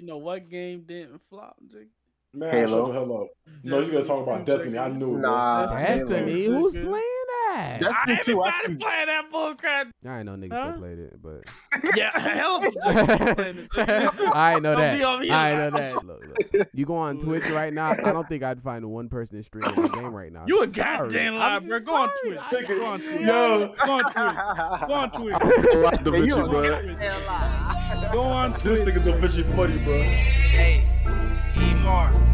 [0.00, 1.56] You know what game didn't flop?
[1.70, 1.88] Jake?
[2.32, 2.86] Man, Halo.
[2.86, 3.28] shut the hell up.
[3.64, 4.78] No, you're gonna talk about Destiny.
[4.78, 5.20] I knew it.
[5.20, 6.60] Nah, Destiny, Halo.
[6.60, 7.19] who's playing
[7.54, 7.80] that?
[7.80, 8.42] Destiny two.
[8.42, 9.90] I Everybody can, playing that bullcrap.
[10.08, 10.66] I ain't know niggas Huh?
[10.70, 11.44] that played it, but
[11.96, 13.72] Yeah, hell of a Jake playing it.
[13.72, 14.34] Jake.
[14.34, 15.32] I ain't know Don't be over that.
[15.32, 16.04] I ain't know that.
[16.04, 16.22] Look,
[16.54, 16.68] look.
[16.72, 17.90] You go on Twitch right now.
[17.90, 20.44] I don't think I'd find one person streaming the game right now.
[20.46, 21.80] You a goddamn I'm lie, just bro.
[21.80, 22.10] Go on.
[22.22, 22.68] Twitch.
[22.68, 23.20] Go on Twitch.
[23.20, 24.14] Yo, Go on Twitch.
[24.88, 25.34] Go on Twitch.
[26.04, 28.12] Da Hey, you bro.
[28.12, 30.00] Go on This nigga Da Vinci funny, bro.
[30.00, 30.82] Hey,
[31.56, 32.29] eat more.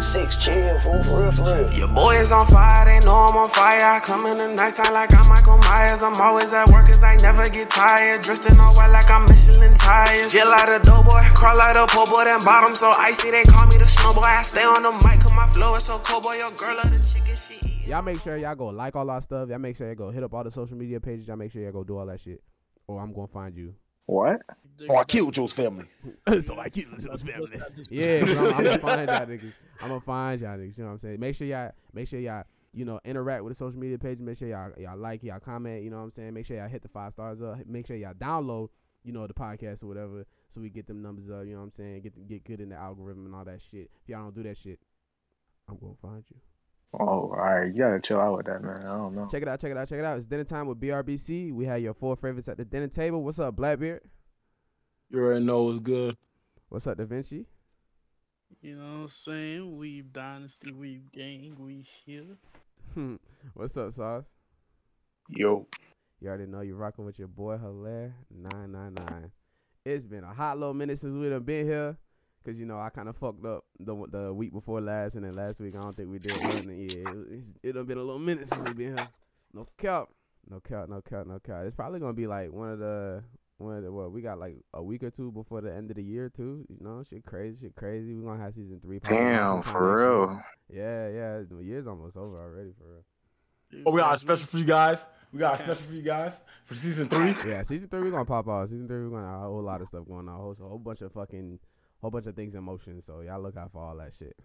[0.00, 1.72] Six chill, fool, for real, for real.
[1.72, 3.96] Your boy is on fire, they know I'm on fire.
[3.96, 6.02] I come in the nighttime like I'm Michael Myers.
[6.02, 8.20] I'm always at work cause I never get tired.
[8.22, 10.30] Dressed in all white like I'm Michelin tires.
[10.30, 13.30] Jill out a doughboy, crawl out a po' boy, then bottom so icy.
[13.30, 14.24] They call me the snowboy.
[14.24, 16.36] I stay on the mic cause my flow is so cold, boy.
[16.36, 17.88] Your girl love the chicken she eat.
[17.88, 19.48] Y'all make sure y'all go like all our stuff.
[19.48, 21.26] Y'all make sure y'all go hit up all the social media pages.
[21.26, 22.42] Y'all make sure y'all go do all that shit.
[22.86, 23.74] Or I'm gonna find you.
[24.06, 24.40] What?
[24.88, 25.86] Oh, I killed Joe's family.
[26.40, 27.60] so I killed Joe's family.
[27.88, 29.52] Yeah, I'm, I'm gonna find y'all niggas.
[29.80, 30.78] I'm gonna find y'all niggas.
[30.78, 31.20] You know what I'm saying?
[31.20, 34.18] Make sure y'all, make sure y'all, you know, interact with the social media page.
[34.18, 35.82] Make sure y'all, y'all like, y'all comment.
[35.82, 36.34] You know what I'm saying?
[36.34, 37.66] Make sure y'all hit the five stars up.
[37.66, 38.68] Make sure y'all download,
[39.02, 41.46] you know, the podcast or whatever, so we get them numbers up.
[41.46, 42.02] You know what I'm saying?
[42.02, 43.90] Get get good in the algorithm and all that shit.
[44.02, 44.78] If y'all don't do that shit,
[45.68, 46.36] I'm gonna find you.
[46.94, 47.66] Oh, all right.
[47.66, 48.78] You gotta chill out with that, man.
[48.80, 49.28] I don't know.
[49.30, 50.16] Check it out, check it out, check it out.
[50.16, 51.52] It's dinner time with BRBC.
[51.52, 53.22] We have your four favorites at the dinner table.
[53.22, 54.02] What's up, Blackbeard?
[55.10, 56.16] You already know it's good.
[56.68, 57.46] What's up, Da Vinci?
[58.60, 59.76] You know what I'm saying?
[59.76, 62.36] Weave Dynasty, Weave Gang, we here.
[62.94, 63.16] Hmm.
[63.54, 64.24] What's up, Sauce?
[65.28, 65.66] Yo.
[66.20, 69.30] You already know you're rocking with your boy Hilaire 999.
[69.84, 71.96] It's been a hot little minute since we done been here.
[72.46, 75.34] Cause you know I kind of fucked up the the week before last, and then
[75.34, 76.56] last week I don't think we did one.
[76.56, 79.06] And yeah, it, it's, it done been a little minute since we been here.
[79.52, 80.10] No cap,
[80.48, 81.64] no cap, no cap, no cap.
[81.64, 83.24] It's probably gonna be like one of the
[83.58, 85.96] one of the what we got like a week or two before the end of
[85.96, 86.64] the year too.
[86.68, 88.14] You know, shit crazy, shit crazy.
[88.14, 89.00] We gonna have season three.
[89.00, 90.42] Damn, for real.
[90.72, 91.42] Yeah, yeah.
[91.50, 93.82] The year's almost over already for real.
[93.84, 95.04] Oh, we got a special for you guys.
[95.32, 97.34] We got a special for you guys for season three.
[97.50, 98.68] Yeah, season three we're gonna pop off.
[98.68, 100.34] Season three we're gonna have a whole lot of stuff going on.
[100.34, 101.58] A whole, a whole bunch of fucking,
[102.06, 103.02] whole bunch of things in motion.
[103.04, 104.36] So y'all look out for all that shit.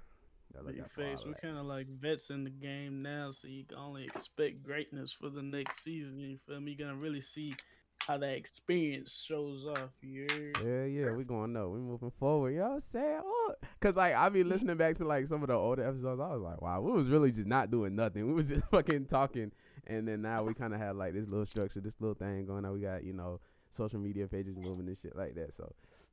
[0.53, 3.03] Y'all look Big out for all face, we're kind of like vets in the game
[3.03, 6.19] now, so you can only expect greatness for the next season.
[6.19, 6.72] You feel me?
[6.72, 7.53] You're gonna really see
[7.99, 9.91] how that experience shows off.
[10.01, 10.25] You?
[10.66, 11.69] Yeah, yeah, we going up.
[11.69, 12.51] We moving forward.
[12.51, 13.22] You know what I'm saying?
[13.23, 16.19] Oh, Cause like I be listening back to like some of the older episodes.
[16.19, 18.28] I was like, wow, we was really just not doing nothing.
[18.28, 19.51] We was just fucking talking,
[19.85, 22.66] and then now we kind of have like this little structure, this little thing going
[22.66, 22.73] on.
[22.73, 23.39] We got you know
[23.69, 25.55] social media pages moving and shit like that.
[25.55, 25.72] So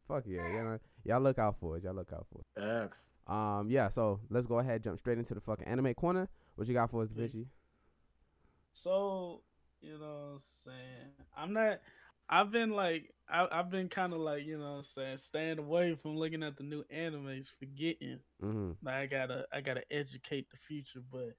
[0.09, 1.85] fuck yeah, you know, y'all look out for it.
[1.85, 2.85] Y'all look out for it.
[2.85, 3.05] X.
[3.27, 3.89] Um, yeah.
[3.89, 6.29] So let's go ahead, and jump straight into the fucking anime corner.
[6.57, 7.23] What you got for us, Yeah.
[7.23, 7.47] Vinci?
[8.73, 9.43] So,
[9.81, 11.13] you know what I'm saying?
[11.37, 11.81] I'm not
[12.31, 15.59] I've been like I, I've been kind of like, you know what I'm saying, staying
[15.59, 18.21] away from looking at the new animes, forgetting.
[18.43, 18.73] Mm-hmm.
[18.83, 21.35] Like I gotta I gotta educate the future, but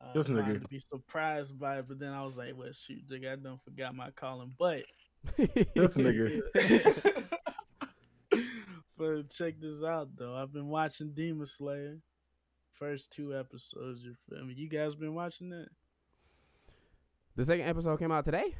[0.00, 0.62] uh, This trying nigga.
[0.62, 3.58] to be surprised by it, but then I was like, well shoot, Jig, I done
[3.64, 4.52] forgot my calling.
[4.58, 4.82] But
[5.36, 6.42] This nigga.
[8.96, 10.34] but check this out though.
[10.34, 11.98] I've been watching Demon Slayer.
[12.72, 14.52] First two episodes, you feel me?
[14.54, 15.68] You guys been watching that?
[17.34, 18.54] The second episode came out today.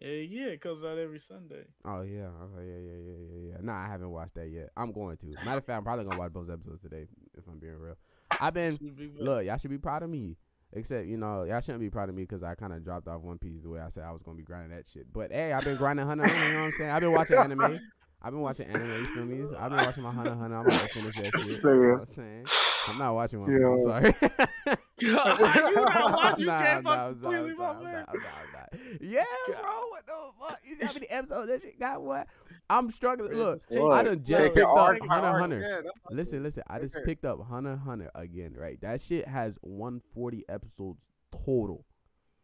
[0.00, 1.64] Yeah, yeah, it comes out every Sunday.
[1.84, 3.56] Oh yeah, okay, yeah, yeah, yeah, yeah, yeah.
[3.60, 4.70] Nah, I haven't watched that yet.
[4.76, 5.26] I'm going to.
[5.44, 7.06] Matter of fact, I'm probably gonna watch both episodes today,
[7.36, 7.96] if I'm being real.
[8.40, 10.36] I've been be look, y'all should be proud of me.
[10.72, 13.22] Except, you know, y'all shouldn't be proud of me because I kind of dropped off
[13.22, 15.12] One Piece the way I said I was gonna be grinding that shit.
[15.12, 16.06] But hey, I've been grinding.
[16.06, 16.90] Hunter, You know what I'm saying?
[16.90, 17.80] I've been watching anime.
[18.22, 18.90] I've been watching anime.
[18.90, 19.56] You feel me?
[19.58, 20.56] I've been watching my Hunter x Hunter.
[20.56, 21.64] I'm about to finish that shit.
[21.64, 22.46] You know I'm saying?
[22.88, 23.66] I'm not watching One Piece.
[23.66, 24.14] I'm sorry.
[25.00, 26.40] you not watching?
[26.40, 28.04] You Nah, can't nah, fuck I'm sorry, completely, I'm my sorry, I'm man.
[28.06, 28.98] sorry, I'm sorry, I'm.
[29.00, 29.88] Yeah, bro.
[29.88, 30.58] What the fuck?
[30.64, 32.02] You see how many episodes that shit got?
[32.02, 32.26] What?
[32.68, 33.32] I'm struggling.
[33.32, 34.04] Look, I What?
[34.04, 35.40] done just Take picked up arc, Hunter x arc.
[35.40, 35.60] Hunter.
[35.60, 36.62] Yeah, that's what- Listen, listen.
[36.68, 37.04] I just Okay.
[37.06, 38.54] picked up Hunter x Hunter again.
[38.56, 41.00] Right, that shit has 140 episodes
[41.44, 41.86] total.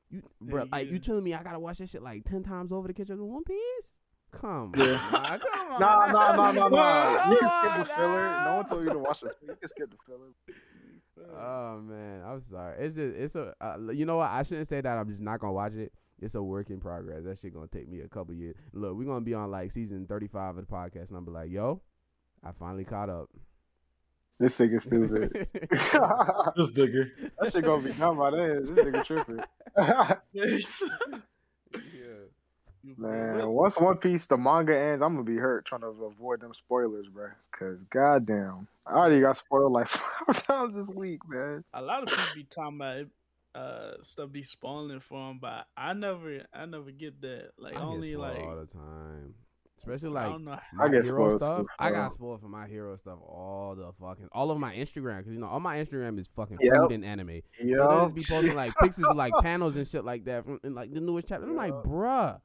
[0.09, 2.73] You, bro, Yeah, like you telling me I gotta watch that shit like 10 times
[2.73, 3.93] over to catch up to One Piece?
[4.41, 4.85] Come Yeah.
[4.85, 5.81] on, come on.
[5.81, 7.31] Nah, nah, nah, nah, nah.
[7.31, 8.45] You can skip the filler.
[8.45, 9.37] No one told you to watch it.
[9.43, 10.33] You can skip the filler.
[11.39, 12.85] Oh man, I'm sorry.
[12.85, 14.31] It's just it's a uh, you know what?
[14.31, 14.99] I shouldn't say that.
[14.99, 15.93] I'm just not gonna watch it.
[16.21, 17.25] It's a work in progress.
[17.25, 18.55] That shit gonna take me a couple years.
[18.73, 21.51] Look, we're gonna be on like season 35 of the podcast, and I'm be like,
[21.51, 21.81] yo,
[22.45, 23.29] I finally caught up.
[24.39, 25.33] This nigga is stupid.
[25.71, 27.11] This nigga.
[27.41, 28.75] that shit gonna be done by then.
[28.75, 29.39] This nigga tripping.
[32.97, 36.53] Man, once One Piece the manga ends, I'm gonna be hurt trying to avoid them
[36.55, 37.29] spoilers, bro.
[37.51, 41.65] Cause goddamn, I already got spoiled like five times this week, man.
[41.75, 43.09] a lot of people be talking about it,
[43.55, 47.51] uh stuff be spoiling for them, but I never, I never get that.
[47.59, 49.35] Like I only spoiled like all the time.
[49.79, 50.59] Especially I like don't know.
[50.75, 51.59] my get hero spoiled stuff.
[51.61, 52.11] too, I got real.
[52.11, 55.47] spoiled for my hero stuff all the fucking all of my Instagram because you know
[55.47, 56.73] all my Instagram is fucking Yep.
[56.75, 57.41] food and anime.
[57.59, 60.61] So they just be posting like pictures of like panels and shit like that from
[60.65, 61.47] in like the newest chapter.
[61.47, 62.41] I'm like, bruh,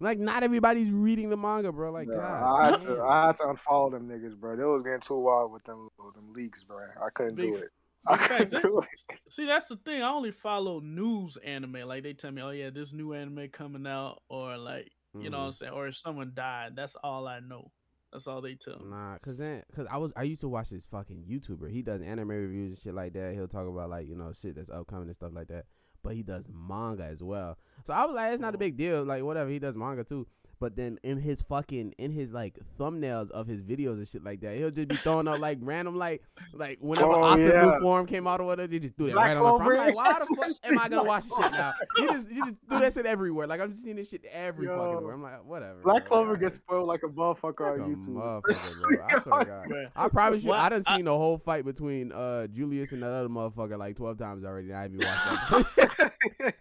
[0.00, 1.90] like not everybody's reading the manga, bro.
[1.90, 3.02] Like, God, I had to.
[3.02, 4.56] I had to unfollow them niggas, bro.
[4.56, 6.76] They was getting too wild with them them leaks, bro.
[7.02, 7.68] I couldn't Big- do it.
[8.08, 9.20] I couldn't do it.
[9.30, 10.02] See, that's the thing.
[10.02, 11.88] I only follow news anime.
[11.88, 15.38] Like they tell me, oh yeah, this new anime coming out, or like you know
[15.38, 15.54] what I'm Mhm.
[15.54, 16.76] saying, or if someone died.
[16.76, 17.72] That's all I know.
[18.12, 18.90] That's all they tell me.
[18.90, 21.70] Nah, cause then, cause I was, I used to watch this fucking YouTuber.
[21.70, 23.34] He does anime reviews and shit like that.
[23.34, 25.64] He'll talk about like you know shit that's upcoming and stuff like that.
[26.06, 27.58] But he does manga as well.
[27.84, 28.60] So I was like, it's not a oh.
[28.60, 29.02] big deal.
[29.02, 30.28] Like whatever, he does manga too.
[30.58, 34.40] But then in his fucking in his like thumbnails of his videos and shit like
[34.40, 36.22] that, he'll just be throwing up like random like
[36.54, 37.64] like whenever Oh, Asta's yeah.
[37.66, 39.80] new form came out or whatever, they just do that Black right on the front.
[39.80, 41.72] I'm like, why the fuck am I gonna watch this shit now?
[41.98, 43.46] You just you just do that shit everywhere.
[43.46, 44.78] Like I'm just seeing this shit every Yo.
[44.78, 45.12] fucking where.
[45.14, 45.80] I'm like, whatever.
[45.84, 46.08] Black bro.
[46.08, 46.40] Clover Alright.
[46.40, 48.08] gets spoiled like a motherfucker Like on a YouTube.
[48.42, 48.96] motherfucker, bro.
[49.04, 49.66] I swear to on- God.
[49.68, 49.90] Bruh.
[49.94, 50.58] I promise you, What?
[50.60, 53.96] I done I- seen the whole fight between uh Julius and that other motherfucker like
[53.96, 54.72] twelve times already.
[54.72, 55.14] I haven't even
[55.50, 56.12] watched that.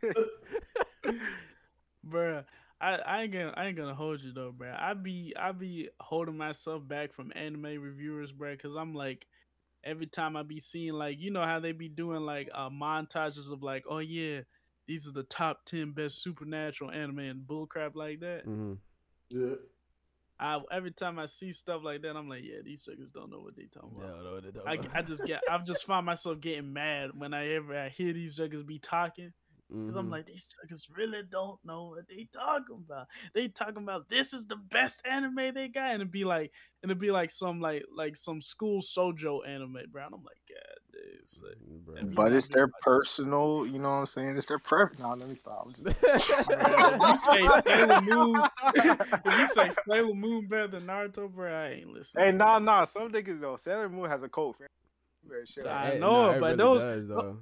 [2.08, 2.44] Bruh,
[2.81, 4.74] I, I ain't gonna I ain't gonna hold you though, bro.
[4.77, 9.25] I be I be holding myself back from anime reviewers, bro, because I'm like
[9.83, 13.51] every time I be seeing like you know how they be doing like uh montages
[13.51, 14.42] of like, oh yeah,
[14.88, 18.44] these are the top ten best supernatural anime and bullcrap like that.
[18.44, 18.74] hmm
[19.30, 19.56] Yeah.
[20.38, 23.39] I every time I see stuff like that, I'm like, yeah, these chickens don't know
[23.39, 24.22] what they talking about.
[24.22, 24.62] No, no, no, no.
[24.68, 28.12] I, I just get I've just find myself getting mad when I ever I hear
[28.12, 29.31] these jokers be talking
[29.70, 30.12] because I'm Mhm.
[30.12, 33.08] like these jokers really don't know what they talking about.
[33.34, 36.52] They talking about this is the best anime they got, and it'd be like
[36.84, 40.06] and it'd be like some like like some school shoujo anime, bro.
[40.06, 42.00] And I'm like, God, dude, it's like, Mm, Bruh.
[42.00, 44.38] and But it's like, their like- personal, you know what I'm saying?
[44.38, 45.00] It's their preference.
[45.00, 45.66] No, let me stop.
[45.84, 48.42] Just- you say Sailor Moon,
[49.26, 52.26] you say Sailor Moon better than Naruto, bro, I ain't listening.
[52.26, 52.86] hey, nah, nah.
[52.86, 53.56] Some niggas though.
[53.56, 54.58] Sailor Moon has a cult.
[54.58, 54.68] fan-
[55.68, 57.38] I know, it but really those- does, though.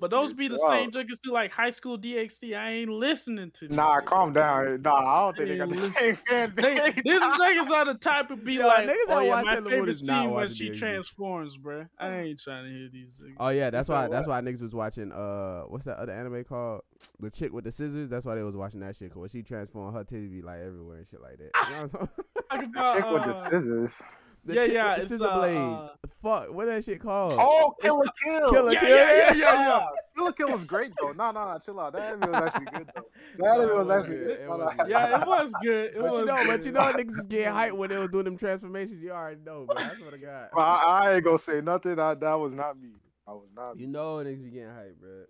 [0.00, 0.70] But those be the Wow.
[0.70, 2.56] same jokers do like high school DxD.
[2.56, 3.68] I ain't listening to.
[3.68, 4.08] Nah, jokers.
[4.08, 4.82] calm down.
[4.82, 6.94] Nah, I don't think they got the Listen, same fan They, base.
[7.04, 9.50] these niggas are the type of be Yo, like, niggas oh that yeah, watch my
[9.54, 10.78] Sailor Moon favorite is not when she DxD.
[10.78, 11.88] transforms, bruh.
[11.98, 13.12] I ain't trying to hear these.
[13.22, 13.34] Niggas.
[13.38, 14.08] Oh yeah, that's So why.
[14.08, 15.12] That's why niggas was watching.
[15.12, 16.82] Uh, what's that other anime called?
[17.20, 18.08] The chick with the scissors.
[18.08, 19.12] That's why they was watching that shit.
[19.12, 21.50] Cause she transformed, her titties be like everywhere and shit like that.
[21.68, 22.10] You know what
[22.50, 22.70] I'm saying?
[22.72, 24.02] Talk about, Chick with the uh, scissors.
[24.46, 25.56] The Yeah, yeah, the it's, scissor uh, blade.
[25.58, 25.88] uh,
[26.22, 27.34] Fuck, what that shit called?
[27.38, 28.50] Oh, It's Kill la Kill.
[28.50, 28.88] Killer Yeah, Kill.
[28.88, 29.86] yeah, yeah, yeah, yeah.
[30.16, 31.12] Kill la Kill was great though.
[31.12, 31.92] Nah, nah, nah, chill out.
[31.92, 33.04] That anime was actually good though.
[33.38, 34.40] That anime was actually good.
[34.40, 35.84] it was Yeah, it was good.
[35.94, 38.10] It But was you know, but you know, niggas was getting hyped when they was
[38.10, 39.02] doing them transformations.
[39.02, 39.90] You already know, man.
[39.90, 40.48] I swear to God.
[40.56, 41.98] I, I ain't gonna say nothing.
[41.98, 42.92] I, that was not me.
[43.28, 43.78] I was not.
[43.78, 45.24] You know, niggas be getting hyped, bro.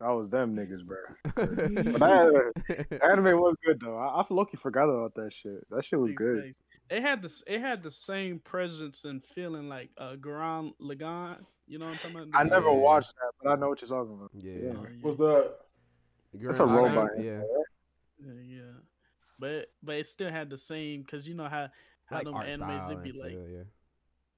[0.00, 0.98] That was them niggas, bro.
[1.34, 3.96] But that anime was good though.
[3.96, 5.66] I, I lucky forgot about that shit.
[5.70, 6.52] That shit was good.
[6.90, 11.38] It had the it had the same presence and feeling like uh Gurren Lagann.
[11.66, 12.40] You know what I'm talking about?
[12.40, 14.30] I never watched that, but I know what you're talking about.
[14.34, 14.52] yeah.
[14.52, 14.72] Yeah.
[14.72, 14.88] Yeah.
[15.00, 15.54] What's that?
[16.34, 17.10] It's a robot.
[17.18, 17.40] Yeah.
[18.18, 18.62] Yeah, yeah.
[19.40, 21.68] But but it still had the same because you know how
[22.04, 23.62] how Like them art animes style they be like feel, yeah.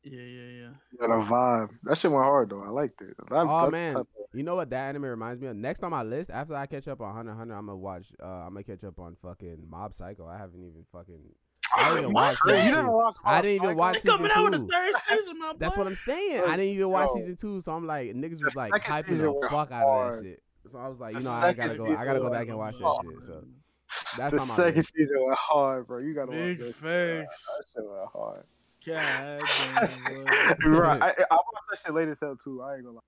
[0.05, 0.71] yeah yeah yeah.
[1.01, 1.71] Yeah, the vibe.
[1.83, 2.63] That shit went hard though.
[2.63, 3.15] I liked it.
[3.29, 5.57] That, Oh that's the man, type you know what that anime reminds me of?
[5.57, 8.07] Next on my list, after I catch up on Hunter x Hunter, I'm gonna watch.
[8.23, 10.27] Uh, I'm gonna catch up on fucking Mob Psycho.
[10.27, 11.21] I haven't even fucking.
[11.77, 12.23] I didn't even What?
[12.25, 13.03] watch You season two.
[13.25, 14.69] I didn't even watch season coming out with a two.
[14.69, 15.59] third season, my boy.
[15.59, 16.43] That's what I'm saying.
[16.47, 17.21] I didn't even watch yo.
[17.21, 19.87] season two, so I'm like, niggas was like second hyping season the was fuck out
[19.87, 20.43] of that shit.
[20.71, 21.87] So I was like, you know, I gotta go.
[21.87, 23.25] I gotta go back and watch that shit.
[23.25, 23.45] So
[24.19, 24.95] that's the second list.
[24.95, 25.99] season went hard, bro.
[25.99, 27.27] You gotta Big watch that.
[27.27, 27.47] facts.
[27.47, 28.45] That shit went hard.
[28.87, 29.43] God
[29.85, 30.69] damn, boy.
[30.79, 31.03] right.
[31.03, 32.63] I, I watched that shit late as hell too.
[32.63, 33.03] I ain't gonna lie.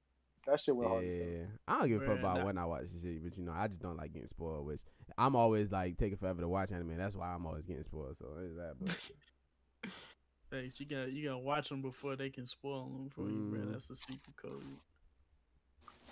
[0.47, 1.26] That shit went hard as hell.
[1.26, 2.44] Yeah, I don't give a fuck about nah.
[2.47, 4.66] when I watch this shit, but you know, I just don't like getting spoiled.
[4.66, 4.80] Which
[5.18, 6.97] I'm always like taking forever to watch anime.
[6.97, 8.16] That's why I'm always getting spoiled.
[8.18, 8.75] So there's that.
[8.80, 9.90] But
[10.50, 10.80] Thanks.
[10.80, 13.61] You got you gotta watch them before they can spoil them for you, bro.
[13.61, 13.73] Mm.
[13.73, 14.62] That's the secret code.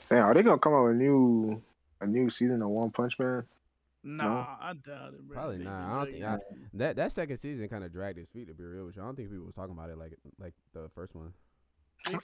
[0.08, 1.60] Damn, are they gonna come out with a new
[2.00, 3.44] a new season of One Punch Man?
[4.04, 5.36] Nah, I doubt it, bro.
[5.36, 5.62] Probably not.
[5.64, 6.38] just I don't think I,
[6.74, 9.02] that that second season kind of dragged its feet to be real with you.
[9.02, 11.32] I don't think people was talking about it like like the first one.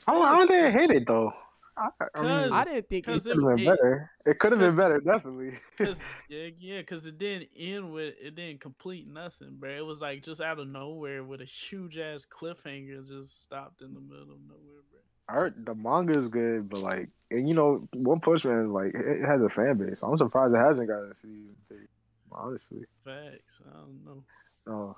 [0.08, 1.32] Oh, I didn't hate it though.
[1.76, 4.10] I, I mean, I didn't think it, could have been better.
[4.24, 5.58] It could have been better, definitely.
[5.78, 9.70] Cause yeah, yeah, cause it didn't end with it didn't complete nothing, bro.
[9.70, 13.92] It was like just out of nowhere with a huge ass cliffhanger just stopped in
[13.92, 15.00] the middle of nowhere, bro.
[15.28, 18.70] I heard the manga is good, but like, and you know, One Punch Man is
[18.70, 20.02] like it it has a fan base.
[20.02, 21.86] I'm surprised it hasn't got a season three.
[22.30, 23.60] Honestly, Facts.
[23.66, 24.24] I don't know.
[24.66, 24.96] oh,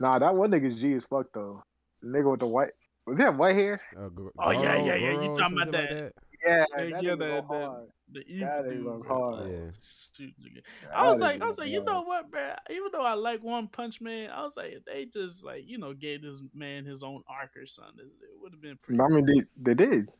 [0.00, 1.62] nah, that one nigga's G as fuck though.
[2.02, 2.72] The nigga with the white
[3.06, 3.80] was he have white hair?
[3.98, 6.12] uh, Gr- Oh, yeah, yeah, yeah, you talking about shit like that.
[6.44, 7.88] Yeah, Yeah, that yeah, nigga that- go that- hard.
[8.14, 9.50] The That dude, goes hard.
[9.50, 9.70] Yeah.
[9.72, 10.62] Shoot, nigga.
[10.82, 12.56] That I was like, I was goes like, you know what, man?
[12.68, 15.78] Even though I like One Punch Man, I was like, if they just like, you
[15.78, 19.00] know, gave this man his own arc or something, it would have been pretty.
[19.00, 20.10] I mean, they, they did.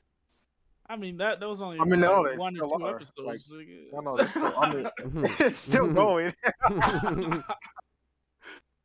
[0.89, 2.85] I mean, that that was only I mean, like, no, they one or still two
[2.87, 2.95] are.
[2.97, 3.51] episodes.
[3.51, 3.69] Like.
[3.93, 4.91] No, no, that's still, I mean,
[5.41, 5.95] it's still Mhm.
[5.95, 6.35] going.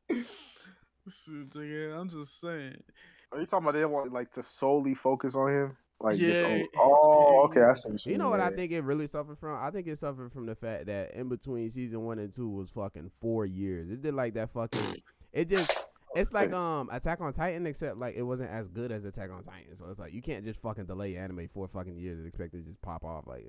[1.97, 2.83] I'm just saying.
[3.31, 5.73] Are you talking about they want like to solely focus on him?
[5.99, 8.11] Like this Yeah, whole- oh, okay, I see.
[8.11, 9.57] You know what I think it really suffered from?
[9.61, 12.69] I think it suffered from the fact that in between season one and two was
[12.69, 13.89] fucking four years.
[13.89, 15.01] It did like that fucking.
[15.33, 15.85] It just.
[16.15, 19.43] It's like um Attack on Titan, except like it wasn't as good as Attack on
[19.43, 19.75] Titan.
[19.75, 22.59] So it's like you can't just fucking delay anime four fucking years and expect it
[22.59, 23.27] to just pop off.
[23.27, 23.45] Like,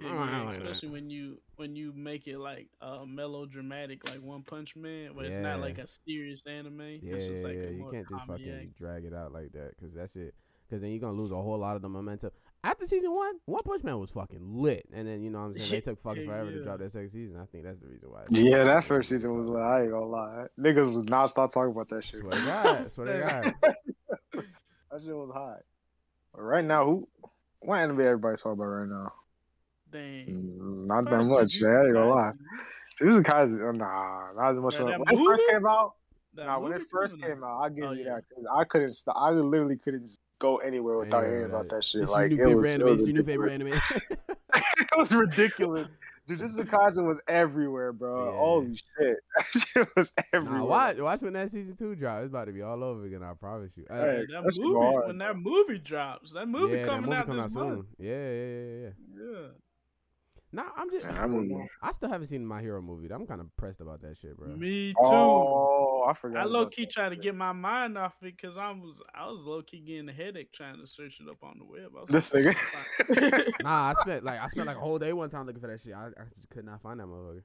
[0.00, 4.76] Yeah, yeah, especially when you when you make it like uh melodramatic, like One Punch
[4.76, 7.00] Man, where it's not like a serious anime.
[7.02, 7.68] yeah, it's just yeah, like yeah.
[7.68, 8.78] a You can't just fucking act.
[8.78, 10.34] drag it out like that because that shit.
[10.68, 12.30] Because then you're gonna lose a whole lot of the momentum.
[12.62, 15.58] After season one, One Punch Man was fucking lit, and then you know what I'm
[15.58, 17.38] saying they took fucking Yeah, forever to drop that second season.
[17.40, 18.24] I think that's the reason why.
[18.30, 19.62] Yeah, that first season was lit.
[19.62, 20.46] I ain't gonna lie.
[20.58, 22.20] Niggas was not stop talking about that shit.
[22.20, 24.44] Swear to God, swear to God.
[24.90, 25.60] That shit was hot.
[26.34, 27.08] But right now, who?
[27.60, 29.12] What anime everybody talking about right now?
[29.90, 30.86] Dang.
[30.86, 31.60] Not that much.
[31.60, 31.70] man.
[31.72, 32.32] Yeah, I ain't gonna lie.
[33.00, 34.78] Jujutsu Kaisen, uh, nah, not as much.
[34.78, 35.92] Man, When it first came out,
[36.34, 38.16] nah, when it first came out, I'll give Oh, you yeah.
[38.16, 38.24] that.
[38.34, 39.16] 'cause I couldn't stop.
[39.18, 42.02] I literally couldn't go anywhere without hearing about that shit.
[42.02, 42.96] It's Like it was, favorite it anime.
[42.96, 43.82] was new favorite ridiculous.
[43.90, 44.18] anime.
[44.78, 45.88] it was ridiculous.
[46.28, 48.26] Jujutsu Kaisen was everywhere, bro.
[48.26, 48.36] Yeah.
[48.36, 50.60] Holy shit, that shit was everywhere.
[50.60, 52.24] Nah, watch, watch when that season two drops.
[52.24, 53.22] It's about to be all over again.
[53.22, 53.86] I promise you.
[53.88, 57.06] Uh, Hey, that that movie hard, when that movie drops, that movie yeah, coming that
[57.06, 57.86] movie out coming this out month.
[57.98, 58.06] soon.
[58.06, 59.32] Yeah, yeah, yeah, yeah.
[59.40, 59.48] Yeah.
[60.50, 61.06] Nah, I'm just.
[61.06, 61.68] Man, that.
[61.82, 63.12] I still haven't seen my hero movie.
[63.12, 64.48] I'm kind of pressed about that shit, bro.
[64.48, 64.96] Me too.
[65.04, 66.40] Oh, I forgot.
[66.40, 69.26] I low key that try to get my mind off it because I was I
[69.30, 71.90] was low key getting a headache trying to search it up on the web.
[71.96, 72.56] I was This like,
[73.08, 73.52] nigga.
[73.62, 75.82] Nah, I spent like I spent like a whole day one time looking for that
[75.82, 75.92] shit.
[75.92, 77.42] I, I just could not find that motherfucker.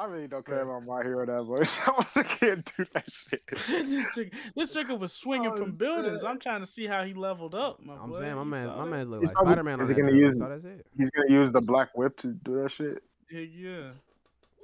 [0.00, 1.68] I really don't care about my hero that much.
[1.86, 3.42] I also can't do that shit.
[3.50, 6.22] this chick, this chicken was swinging Oh, from buildings.
[6.22, 6.30] shit.
[6.30, 7.84] I'm trying to see how he leveled up.
[7.84, 8.20] My I'm boy.
[8.20, 8.86] saying my man, my that?
[8.86, 10.24] man's look like probably- Spider Man is he gonna trailer.
[10.26, 10.86] use- Saw that shit.
[10.96, 13.02] He's gonna use the black whip to do that shit.
[13.30, 13.90] Yeah, yeah.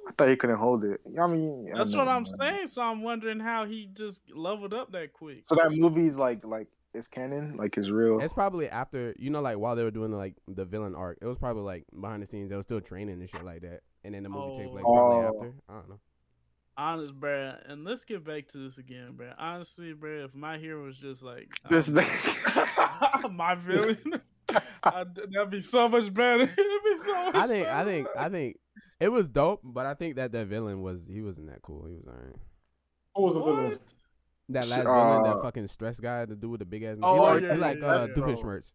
[0.07, 1.01] I thought he couldn't hold it.
[1.21, 2.55] I mean, I That's know, what I'm man.
[2.55, 2.67] saying.
[2.67, 5.43] So I'm wondering how he just leveled up that quick.
[5.47, 8.19] So that movie's like like it's canon, like it's real.
[8.21, 11.19] It's probably after you know, like while they were doing the, like the villain arc.
[11.21, 12.49] It was probably like behind the scenes.
[12.49, 13.81] They were still training and shit like that.
[14.07, 14.93] And then the movie take place Oh.
[14.95, 15.27] probably Oh.
[15.27, 15.53] after.
[15.69, 15.99] I don't know.
[16.77, 17.57] Honest, bruh.
[17.71, 19.33] And let's get back to this again, bruh.
[19.37, 24.21] Honestly, bruh, if my hero was just like this um, my villain,
[24.83, 26.43] I'd, that'd be so much better.
[26.43, 28.59] It'd be so much I think I think I think
[29.01, 31.85] it was dope, but I think that the villain was he wasn't that cool.
[31.87, 32.35] He was alright.
[33.15, 33.71] Who was the villain?
[33.71, 33.81] What?
[34.49, 36.97] That last Sh- villain, that uh, fucking stress guy, the dude with the big ass.
[37.03, 38.13] Oh, he like, yeah, he like yeah, uh, yeah.
[38.13, 38.71] Doofenshmirtz.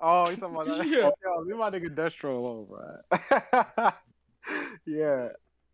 [0.00, 0.86] oh, you talking about that?
[0.86, 1.10] Yeah.
[1.10, 3.90] Oh, yo, leave my nigga Destro alone, bro.
[4.86, 5.28] Yeah,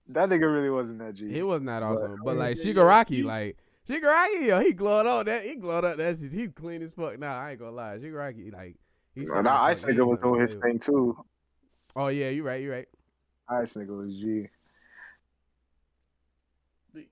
[0.09, 1.33] that nigga really wasn't that G.
[1.33, 3.57] He wasn't that awesome, but like Yeah, yeah, Shigaraki, like
[3.89, 5.27] Shigaraki, yo, he glowed up.
[5.27, 5.97] That he glowed up.
[5.97, 7.19] That's he clean as fuck.
[7.19, 7.99] Nah, I ain't gonna lie.
[7.99, 8.77] Shigaraki, like
[9.15, 11.17] he's Bro, that ice nigga was doing his thing too.
[11.97, 12.89] Oh yeah, you right, you right.
[13.49, 14.47] Ice nigga was G.
[16.95, 17.09] Big,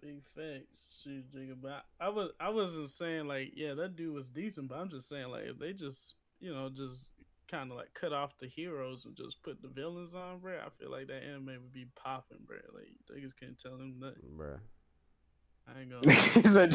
[0.00, 1.56] big facts, shit, Jigga.
[1.60, 4.68] But I, I was, I wasn't saying like, yeah, that dude was decent.
[4.68, 7.10] But I'm just saying like, if they just, you know, just
[7.48, 10.68] kind of like cut off the heroes and just put the villains on, bro, I
[10.78, 12.58] feel like that anime would be popping, bro.
[12.74, 14.36] Like niggas can't tell them nothing.
[14.36, 14.60] Bruh.
[15.74, 16.12] I ain't gonna.
[16.12, 16.70] he said,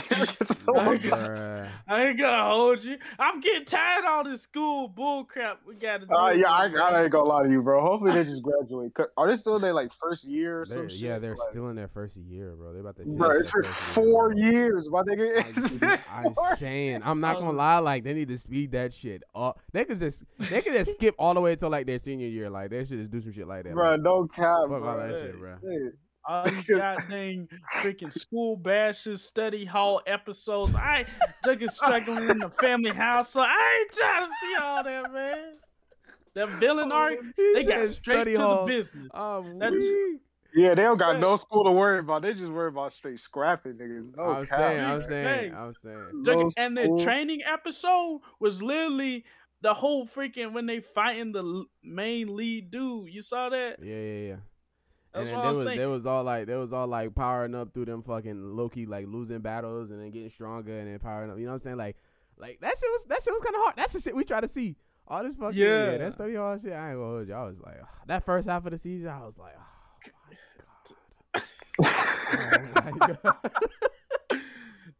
[0.66, 1.68] Bruh.
[1.88, 2.98] I ain't gonna hold you.
[3.18, 6.14] I'm getting tired of all this school bull crap we gotta do.
[6.16, 6.68] Uh, yeah, I.
[6.68, 7.82] I ain't gonna lie to you, bro.
[7.82, 8.92] Hopefully they just graduate.
[9.18, 11.00] Are they still in their like first year or They're- some shit?
[11.00, 12.72] yeah, they're Like, still in their first year, bro.
[12.72, 13.04] They're about to.
[13.06, 15.80] Bro, it's for four year, years, my nigga.
[15.80, 15.96] bro.
[16.12, 17.80] I'm saying, I'm not gonna Um, lie.
[17.80, 19.60] Like they need to speed that shit up.
[19.72, 22.50] They could just, they could just skip all the way until like their senior year.
[22.50, 23.74] Like they should just do some shit like that.
[23.74, 25.08] Bro, like, no cap, fuck all bro.
[25.08, 25.56] that shit, bro.
[25.62, 25.94] Shit.
[26.26, 30.74] All these goddamn freaking school bashes, study hall episodes.
[30.76, 31.06] I
[31.60, 35.54] just struggling in the family house, so I ain't trying to see all that, man.
[36.36, 38.66] That villain arc, He they got straight study to hall.
[38.66, 39.08] the business.
[39.14, 39.84] Um, That's-
[40.56, 42.22] Yeah, they don't got no school to worry about.
[42.22, 44.16] They just worry about straight scrapping niggas.
[44.16, 44.60] No I'm cap.
[44.60, 45.68] saying, I'm saying, facts.
[45.68, 46.08] I'm saying.
[46.14, 49.26] No Jugga- and the training episode was literally
[49.62, 53.10] the whole freaking when they fighting the main lead dude.
[53.14, 53.78] You saw that?
[53.82, 54.36] Yeah, yeah, yeah.
[55.14, 55.78] That's and what then I'm they was, saying.
[55.80, 59.06] they was all like, they was all like powering up through them fucking Loki like
[59.08, 61.38] losing battles and then getting stronger and then powering up.
[61.38, 61.78] You know what I'm saying?
[61.78, 61.98] Like,
[62.38, 63.76] like that shit was that shit was kind of hard.
[63.78, 64.76] That's the shit we try to see.
[65.08, 65.98] All this fucking yeah, Yeah.
[65.98, 66.72] that study hall shit.
[66.74, 67.34] I ain't gonna hold you.
[67.34, 67.78] I was like,
[68.08, 69.54] that first half of the season, I was like,
[71.84, 71.90] oh
[72.82, 73.00] my god.
[73.00, 73.52] Oh my god.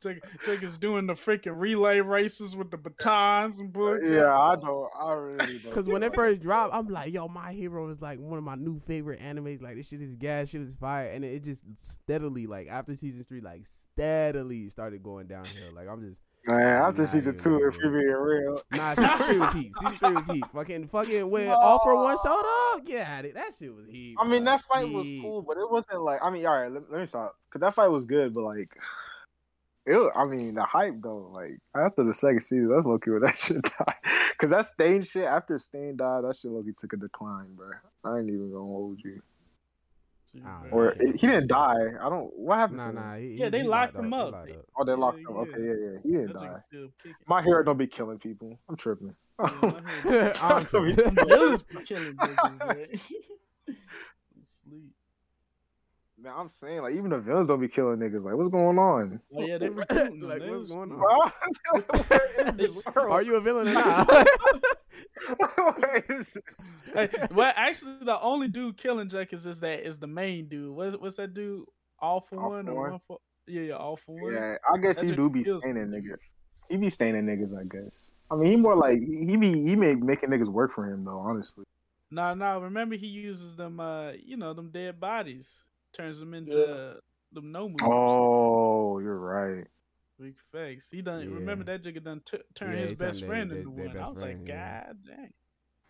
[0.04, 4.00] Jake, Jake is doing the freaking relay races with the batons and bull.
[4.04, 4.90] Yeah, I don't.
[5.00, 5.74] I really don't.
[5.74, 8.56] Cause when it first dropped, I'm like, yo, My Hero is like one of my
[8.56, 9.62] new favorite animes.
[9.62, 13.24] Like this shit is gas, shit is fire, and it just steadily, like after season
[13.24, 15.74] three, like steadily started going downhill.
[15.74, 18.96] Like I'm just Man, after Nah, season yeah, two, if you're being real, nah.
[18.96, 19.72] Season three was heat.
[19.80, 20.44] Season three was heat.
[20.54, 23.36] Fucking fucking when all for one showed up, get at it.
[23.36, 24.18] That shit was heat.
[24.20, 26.20] I mean that fight was cool, but it wasn't like.
[26.22, 27.36] I mean, all right, let, let me stop.
[27.50, 28.70] Cause that fight was good, but like,
[29.86, 29.96] it.
[29.96, 31.30] was- I mean, the hype though.
[31.32, 33.96] Like after the second season, that's lucky where that shit died.
[34.40, 37.70] Cause that Stain shit after Stain died, that shit lucky took a decline, bro.
[38.04, 39.22] I ain't even gonna hold you.
[40.44, 40.68] I.
[40.72, 41.10] Or Okay.
[41.10, 41.76] Eh, he didn't die.
[42.02, 42.36] I don't.
[42.36, 42.78] What happened?
[42.80, 42.96] Nah, to him?
[42.96, 43.16] nah.
[43.18, 44.34] He, Yeah, he- they he locked locked him up.
[44.34, 44.48] up.
[44.76, 45.26] Oh, they locked him.
[45.30, 45.36] yeah.
[45.42, 45.98] Okay, yeah, yeah.
[46.02, 46.60] He didn't That die.
[47.06, 47.14] Jake.
[47.28, 48.58] My hero don't be killing people.
[48.68, 49.12] I'm tripping.
[49.40, 50.96] Yeah, my hero- I'm tripping.
[51.14, 52.88] Be killing niggas, man.
[52.98, 53.78] Sleep.
[56.24, 58.24] Man, I'm saying like even the villains don't be killing niggas.
[58.24, 59.20] Like, what's going on?
[59.36, 60.22] Oh yeah, they recruiting.
[60.28, 61.00] Like, They what's going on?
[61.00, 63.12] Bro, in this world.
[63.12, 64.28] Are you a villain or not?
[65.38, 66.74] What is this?
[66.96, 70.76] Hey, well, actually, the only dude killing Jake is, is that is the main dude.
[70.76, 71.66] What's what's that dude?
[72.00, 72.92] All for All one for or one?
[72.92, 73.18] one for?
[73.46, 74.34] Yeah, yeah, all for one.
[74.34, 76.04] Yeah, I guess That he do be kills staining niggas.
[76.04, 76.70] niggas.
[76.70, 78.10] He be staining niggas, I guess.
[78.32, 81.20] I mean, he more like he be he may making niggas work for him though.
[81.20, 81.66] Honestly,
[82.10, 82.60] No, no.
[82.62, 83.80] Remember, he uses them.
[83.80, 85.64] Uh, you know, them dead bodies.
[85.94, 87.00] Turns them into Yeah.
[87.32, 87.78] them nomus.
[87.84, 89.66] oh, you're right.
[90.20, 90.90] Big facts.
[90.92, 91.22] He done.
[91.30, 91.36] Yeah.
[91.36, 93.96] Remember that jigga done t- turn Yeah, his best turned friend their- into their- their
[93.96, 94.04] one.
[94.06, 94.84] I was friend, like, yeah.
[94.86, 95.34] God dang.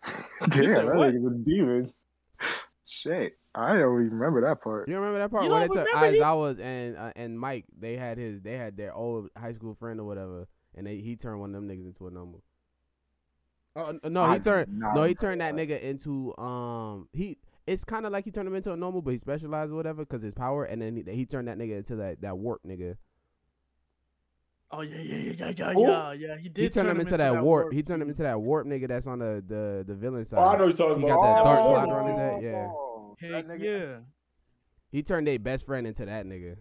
[0.49, 1.13] Damn, said that what?
[1.13, 1.93] nigga's a demon.
[2.85, 4.87] Shit, I don't even remember that part.
[4.87, 7.39] You remember that part You when they don't took remember he- Aizawa's and uh, and
[7.39, 7.65] Mike?
[7.77, 11.15] They had his, they had their old high school friend or whatever, and they he
[11.15, 12.39] turned one of them niggas into a number.
[13.75, 15.67] Oh no, he do turned no, he turned that that.
[15.67, 17.37] nigga into um he.
[17.65, 20.03] It's kind of like he turned him into a normal, but he specialized or whatever
[20.03, 22.97] because his power, and then he, he turned that nigga into that that warp nigga.
[24.71, 25.81] Oh yeah, yeah, yeah, yeah, yeah, Who?
[25.87, 26.37] yeah, yeah.
[26.37, 26.61] He did.
[26.63, 27.45] He turned turn him into that, warp.
[27.45, 27.73] warp.
[27.73, 30.39] He turned him into that warp nigga that's on the the the villain side.
[30.39, 31.21] Oh, I know what you're talking He about.
[31.21, 32.43] got that dark Oh, slider on his head.
[32.43, 33.95] Yeah, Oh, Heck nigga- yeah.
[34.91, 36.57] he turned their best friend into that nigga.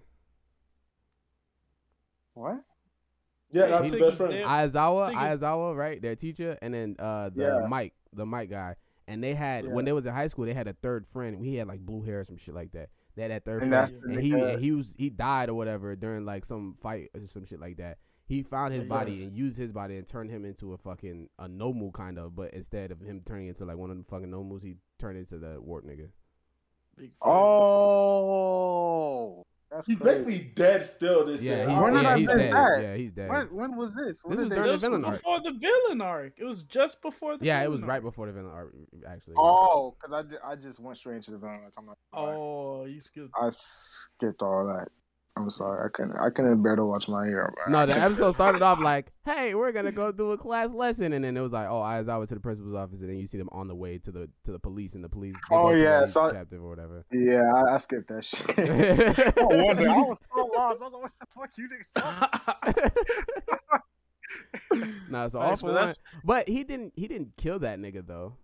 [2.35, 2.61] What?
[3.51, 4.33] Yeah, that's his best friend.
[4.35, 6.01] dad- Aizawa, Aizawa, right?
[6.01, 7.67] Their teacher, and then uh the Yeah.
[7.69, 8.77] Mike, the Mike guy.
[9.13, 11.45] And they had when they was in high school, they had a third friend.
[11.45, 12.89] He had like blue hair or some shit like that.
[13.15, 15.95] They had that third And friend, and he and he was he died or whatever
[15.97, 17.99] during like some fight or some shit like that.
[18.27, 18.89] He found his Yeah.
[18.89, 22.35] body and used his body and turned him into a fucking a nomu kind of,
[22.35, 25.37] but instead of him turning into like one of the fucking nomus, he turned into
[25.37, 26.09] the warp nigga.
[26.97, 27.13] Big.
[27.21, 30.25] Oh, that's He's crazy.
[30.25, 31.25] basically dead still.
[31.27, 31.69] This Yeah, year.
[31.71, 32.53] he's, I When don't did yeah, I he's miss dead.
[32.53, 32.83] that?
[32.83, 33.29] Yeah, he's dead.
[33.31, 34.21] When, when was this?
[34.23, 35.17] When This was they- during the villain arc.
[35.17, 36.33] before the villain arc.
[36.39, 37.45] It was just before the.
[37.45, 38.75] Yeah, it villain was right before the villain arc,
[39.09, 39.35] actually.
[39.39, 41.63] Oh, because I, I just went straight into the villain.
[41.65, 41.99] Like, I'm not.
[42.13, 43.31] Oh, you skipped.
[43.41, 44.89] I skipped all that.
[45.35, 45.87] I'm sorry.
[45.87, 46.15] I couldn't.
[46.19, 47.51] I couldn't bear to watch my hero.
[47.67, 51.25] No, the episode started off like, "Hey, we're gonna go do a class lesson," and
[51.25, 53.49] then it was like, "Oh, Aizawa to the principal's office," and then you see them
[53.51, 55.35] on the way to the to the police, and the police.
[55.51, 57.07] Oh, go to the yeah, police so- captive or whatever.
[57.11, 58.59] Yeah, I, I skipped that shit.
[58.59, 59.89] I wonder.
[59.89, 60.83] I was so lost.
[60.83, 61.93] I was like, "What the fuck you niggas?"
[65.11, 65.95] nah, so all Thanks, for but one.
[66.25, 66.93] But he didn't.
[66.95, 68.37] He didn't kill that nigga though.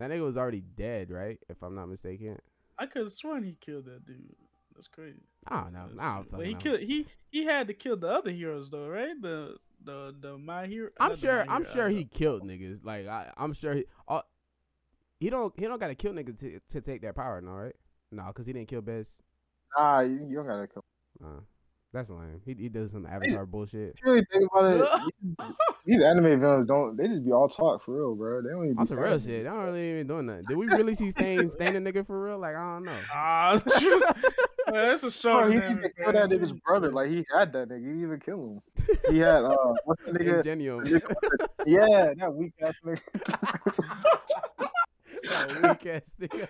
[0.00, 1.38] That nigga was already dead, right?
[1.50, 2.38] If I'm not mistaken.
[2.78, 4.34] I could have sworn he killed that dude.
[4.74, 5.22] That's crazy.
[5.46, 5.86] I don't know.
[5.88, 6.60] That's- I don't but fucking he know.
[6.60, 6.80] killed.
[6.80, 9.20] He he had to kill the other heroes though, right?
[9.20, 10.90] The the the my hero.
[10.98, 11.44] I'm sure.
[11.44, 12.84] My I'm sure he killed niggas.
[12.84, 13.84] Like I, I'm sure he.
[14.08, 14.22] Uh,
[15.20, 15.52] he don't.
[15.58, 17.76] He don't got to kill niggas to, to take that power, no, right?
[18.10, 19.06] No, because he didn't kill Bez.
[19.76, 20.84] Nah, you, you don't gotta kill.
[21.24, 21.40] Uh,
[21.94, 22.40] that's lame.
[22.44, 23.98] He he does some Avatar bullshit.
[24.04, 25.36] You really think about it, these-
[25.86, 26.96] these anime villains don't.
[26.96, 28.42] They just be all talk for real, bro.
[28.42, 28.76] They don't even.
[28.76, 29.26] Be some real shit.
[29.26, 30.44] They don't really even doing nothing.
[30.48, 32.38] Did we really see Stain Stain a nigga for real?
[32.38, 32.98] Like I don't know.
[33.12, 34.00] Ah, true.
[34.00, 35.42] Man, that's a show.
[35.42, 36.90] Bro, he need to kill that nigga's brother.
[36.90, 37.80] Like he had that nigga.
[37.80, 38.96] He didn't even kill him.
[39.10, 40.38] He had uh, what's the nigga?
[40.38, 40.84] Ingenium.
[41.66, 43.00] Yeah, that weak ass nigga.
[45.22, 46.48] That weak ass nigga.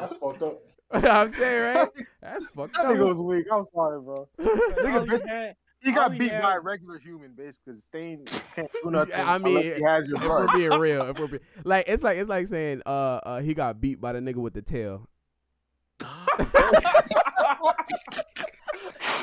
[0.00, 0.62] That's fucked up.
[1.08, 1.88] I'm saying right.
[2.20, 2.92] That's fucked That up.
[2.92, 3.46] nigga was weak.
[3.52, 4.28] I'm sorry, bro.
[4.38, 8.24] Nigga, he bitch, had, he got beat had- by a regular human, bitch, because Stain
[8.54, 10.56] can't do nothing I mean, unless he has your if we're blood.
[10.56, 12.90] being real, if we're being, like it's like it's like saying uh
[13.22, 15.06] uh he got beat by the nigga with the tail.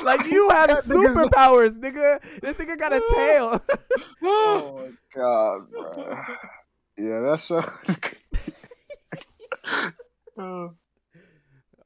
[0.04, 2.20] like you have That superpowers, nigga.
[2.40, 3.60] This nigga got a tail.
[4.22, 6.22] Oh my god, bro.
[6.96, 8.54] Yeah, that's show is crazy.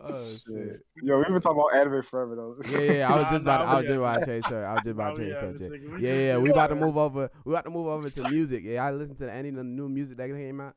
[0.04, 0.40] Oh, shit.
[0.46, 0.80] shit.
[1.02, 2.56] Yo, we've been talking about anime forever though.
[2.70, 4.44] Yeah, yeah, yeah, I was just about to, I was just about to got- change
[4.46, 4.64] sir.
[4.64, 5.84] I was just about Nah, to change subject.
[6.00, 7.30] Yeah, yeah, we about to move over.
[7.44, 8.62] We about to move over to music.
[8.64, 10.74] Yeah, I listened to any of the new music that came out.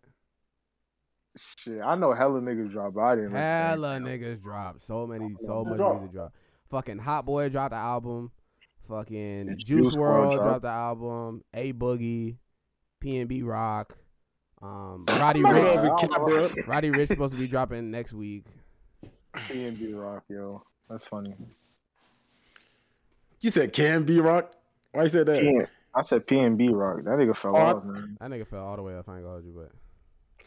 [1.58, 4.78] Shit, I know hella niggas drop, but I didn't listen Hella niggas drop.
[4.86, 6.00] So many, so much dropped?
[6.00, 6.34] music drop.
[6.72, 8.32] Fucking Hot Boy dropped the album.
[8.88, 10.44] Fucking And Juice, Juice WRLD dropped.
[10.48, 11.44] dropped the album.
[11.54, 12.38] A Boogie,
[13.04, 13.98] PNB Rock.
[14.62, 15.76] Um, Roddy Ricch.
[15.76, 16.50] gonna be cap, bro.
[16.68, 18.46] Roddy Ricch supposed to be dropping next week.
[19.48, 20.64] P and B Rock, yo.
[20.90, 21.34] That's funny.
[23.42, 24.54] You said can be rock.
[24.92, 25.40] Why you said that?
[25.40, 25.62] P-
[25.94, 26.98] I said P and B Rock.
[27.04, 28.18] That nigga fell Oh, I- off, man.
[28.20, 29.08] That nigga fell all the way off.
[29.10, 29.72] I ain't gonna hold you, but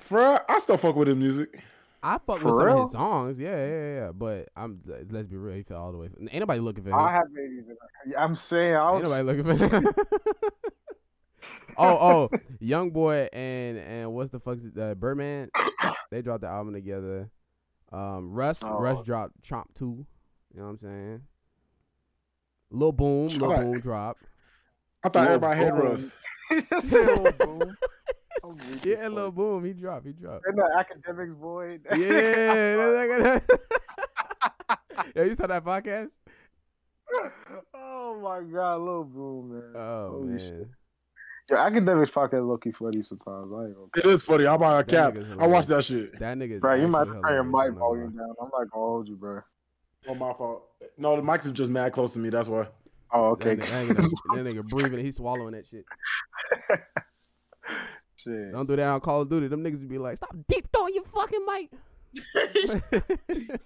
[0.08, 1.60] Bruh, I still fuck with his music.
[2.02, 3.38] I fuck For with some of his songs.
[3.38, 4.10] Yeah, yeah, yeah, yeah.
[4.12, 6.08] But I'm let's be real, he fell all the way.
[6.30, 6.96] Ain't nobody looking for him.
[6.96, 7.76] I haven't even.
[8.16, 9.88] I'm saying I Ain't nobody looking for him.
[11.76, 15.50] oh, oh, Young Boy and and what's the fuck's it, uh, Birdman?
[16.10, 17.30] They dropped the album together.
[17.92, 18.78] Um, Russ, Oh.
[18.80, 20.06] Russ dropped Chomp Two.
[20.54, 21.20] You know what I'm saying?
[22.70, 23.64] Lil Boom, Lil Alright.
[23.64, 24.18] Boom drop.
[25.04, 25.80] I thought Lil everybody had Boom.
[25.90, 26.16] Russ.
[26.50, 27.76] he just said Lil Boom.
[28.44, 29.12] I'm weak as Yeah, fuck.
[29.14, 30.44] Lil Boom, he dropped, he dropped.
[30.46, 31.78] And the academics boy.
[31.90, 31.96] Yeah,
[32.76, 33.58] that nigga-
[35.16, 36.10] yeah, you saw that podcast?
[37.74, 39.72] oh my god, Lil Boom, man.
[39.74, 40.68] Oh Holy man, shit.
[41.50, 43.50] Your academics podcast low key funny sometimes.
[43.52, 43.86] I ain't gonna.
[43.96, 44.46] It is funny.
[44.46, 45.16] I'm about a cap.
[45.38, 46.18] I watch that shit.
[46.18, 46.60] that nigga.
[46.60, 48.34] Bro, you might have to turn your mic volume down.
[48.40, 49.40] I'm not gonna hold you, bro.
[50.08, 50.64] Oh my fault.
[50.98, 52.28] No, the mics are just mad close to me.
[52.30, 52.68] That's why.
[53.12, 53.56] Oh, That okay.
[53.56, 55.84] nigga, that, nigga, that nigga breathing, he's swallowing that shit.
[58.16, 58.50] Shit.
[58.52, 59.46] Don't do that on Call of Duty.
[59.48, 61.70] Them niggas be like, stop deep throwing your fucking mic.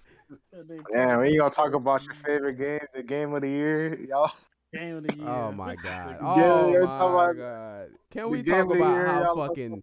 [0.93, 4.31] Damn, we ain't gonna talk about your favorite game, the game of the year, y'all?
[4.73, 5.29] Game of the oh year.
[5.29, 6.17] oh my god.
[6.23, 7.89] Oh you're my talking about god.
[8.11, 9.83] Can we talk about year, how fucking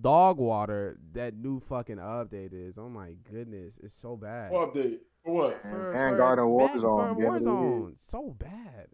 [0.00, 2.78] dog water that new fucking update is?
[2.78, 4.52] Oh my goodness, it's so bad.
[4.52, 4.98] What update?
[5.24, 5.56] For what?
[5.64, 7.58] And Vanguard and back- Warzone, for game of the year.
[7.60, 8.88] Warzone, so bad.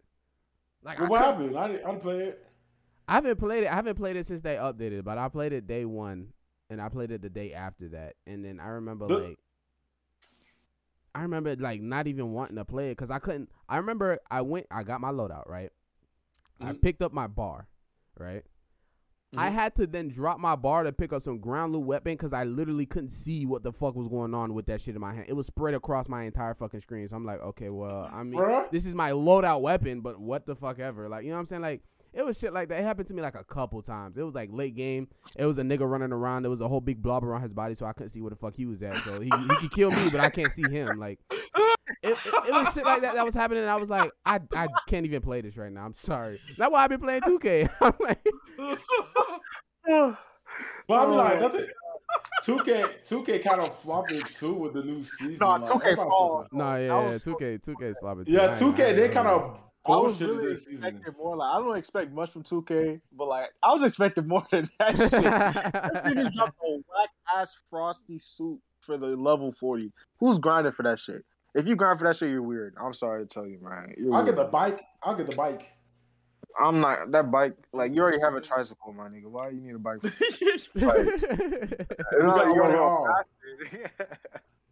[0.83, 1.59] Like Well, what happened?
[1.59, 2.45] I didn't, I didn't play it.
[3.09, 3.69] I haven't played it.
[3.69, 6.29] I haven't played it since they updated, but I played it day one,
[6.71, 8.15] and I played it the day after that.
[8.27, 9.39] And then I remember The- like,
[11.15, 13.51] I remember like not even wanting to play it because I couldn't.
[13.69, 15.71] I remember I went, I got my loadout right.
[16.61, 16.81] I Mhm.
[16.83, 17.69] picked up my bar,
[18.19, 18.45] right.
[19.37, 19.53] I Mhm.
[19.53, 22.45] had to then drop my bar to pick up some ground loot weapon because I
[22.45, 25.27] literally couldn't see what the fuck was going on with that shit in my hand.
[25.29, 27.07] It was spread across my entire fucking screen.
[27.09, 28.71] So I'm like, okay, well, I mean, Bruh.
[28.71, 31.09] this is my loadout weapon, but what the fuck ever?
[31.11, 31.63] Like, you know what I'm saying?
[31.63, 32.81] Like, it was shit like that.
[32.81, 34.17] It happened to me like a couple times.
[34.17, 35.09] It was like late game.
[35.39, 36.43] It was a nigga running around.
[36.43, 38.37] There was a whole big blob around his body, so I couldn't see where the
[38.37, 38.97] fuck he was at.
[38.99, 40.99] So he, he could kill me, but I can't see him.
[40.99, 41.39] Like, it,
[42.03, 43.63] it, it was shit like that that was happening.
[43.63, 45.85] And I was like, I, I can't even play this right now.
[45.85, 46.41] I'm sorry.
[46.57, 47.69] That's why I've been playing 2K.
[47.81, 48.27] I'm like,
[49.87, 50.19] well,
[50.91, 51.17] I mean, Oh.
[51.17, 51.67] like, nothing.
[52.45, 55.37] 2K, 2K kind of flopped it too with the new season.
[55.41, 56.47] No, like, 2K everybody's fall.
[56.53, 58.25] no, That yeah, yeah, 2K, 2K sloppy.
[58.25, 58.33] too.
[58.33, 60.85] Yeah, 2K, I they kind of I was really this season.
[60.97, 61.37] expecting more.
[61.37, 64.97] Like I don't expect much from 2K, but like I was expecting more than that
[64.97, 65.11] shit.
[65.11, 65.73] That
[66.07, 69.93] nigga dropped a whack ass frosty suit for the level 40.
[70.21, 71.25] Who's grinding for that shit?
[71.55, 72.75] If you grind for that shit, you're weird.
[72.81, 73.95] I'm sorry to tell you, man.
[73.97, 74.83] You're I'll get the bike.
[75.03, 75.73] I'll get the bike.
[76.61, 77.55] I'm not that bike.
[77.73, 79.27] Like you already have a tricycle, my nigga.
[79.27, 80.01] Why you need a bike?
[80.03, 80.11] For?
[80.21, 83.27] It's not got- like I you want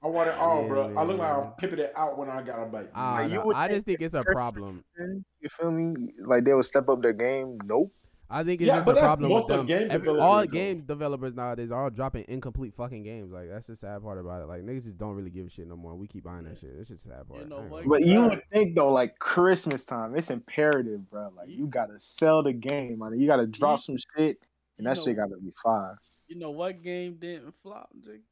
[0.03, 0.05] it already all.
[0.05, 0.95] have I want it all, Yeah, bro.
[0.97, 1.33] I look like.
[1.33, 2.91] I'm pimping it out when I got a bite.
[2.95, 3.59] Ah, I, Like, don't you know.
[3.59, 4.85] I just think it's a problem.
[4.99, 5.95] You feel me?
[6.25, 7.59] Like they would step up their game.
[7.65, 7.89] Nope.
[8.29, 9.67] I think it's Yeah, just but a problem with them.
[9.67, 10.47] game Every- all though.
[10.47, 13.31] game developers nowadays are all dropping incomplete fucking games.
[13.33, 14.47] Like that's the sad part about it.
[14.47, 15.95] Like niggas just don't really give a shit no more.
[15.95, 16.71] We keep buying that shit.
[16.77, 17.43] It's just a sad part.
[17.43, 17.85] You know I ain't what?
[17.85, 21.31] gonna But you would think though, like Christmas time, it's imperative, bro.
[21.37, 23.17] Like you gotta sell the game, man.
[23.19, 24.39] You gotta drop some shit,
[24.77, 25.97] and that You shit gotta be fire.
[26.27, 27.91] You know what game didn't flop?
[28.05, 28.23] Jake?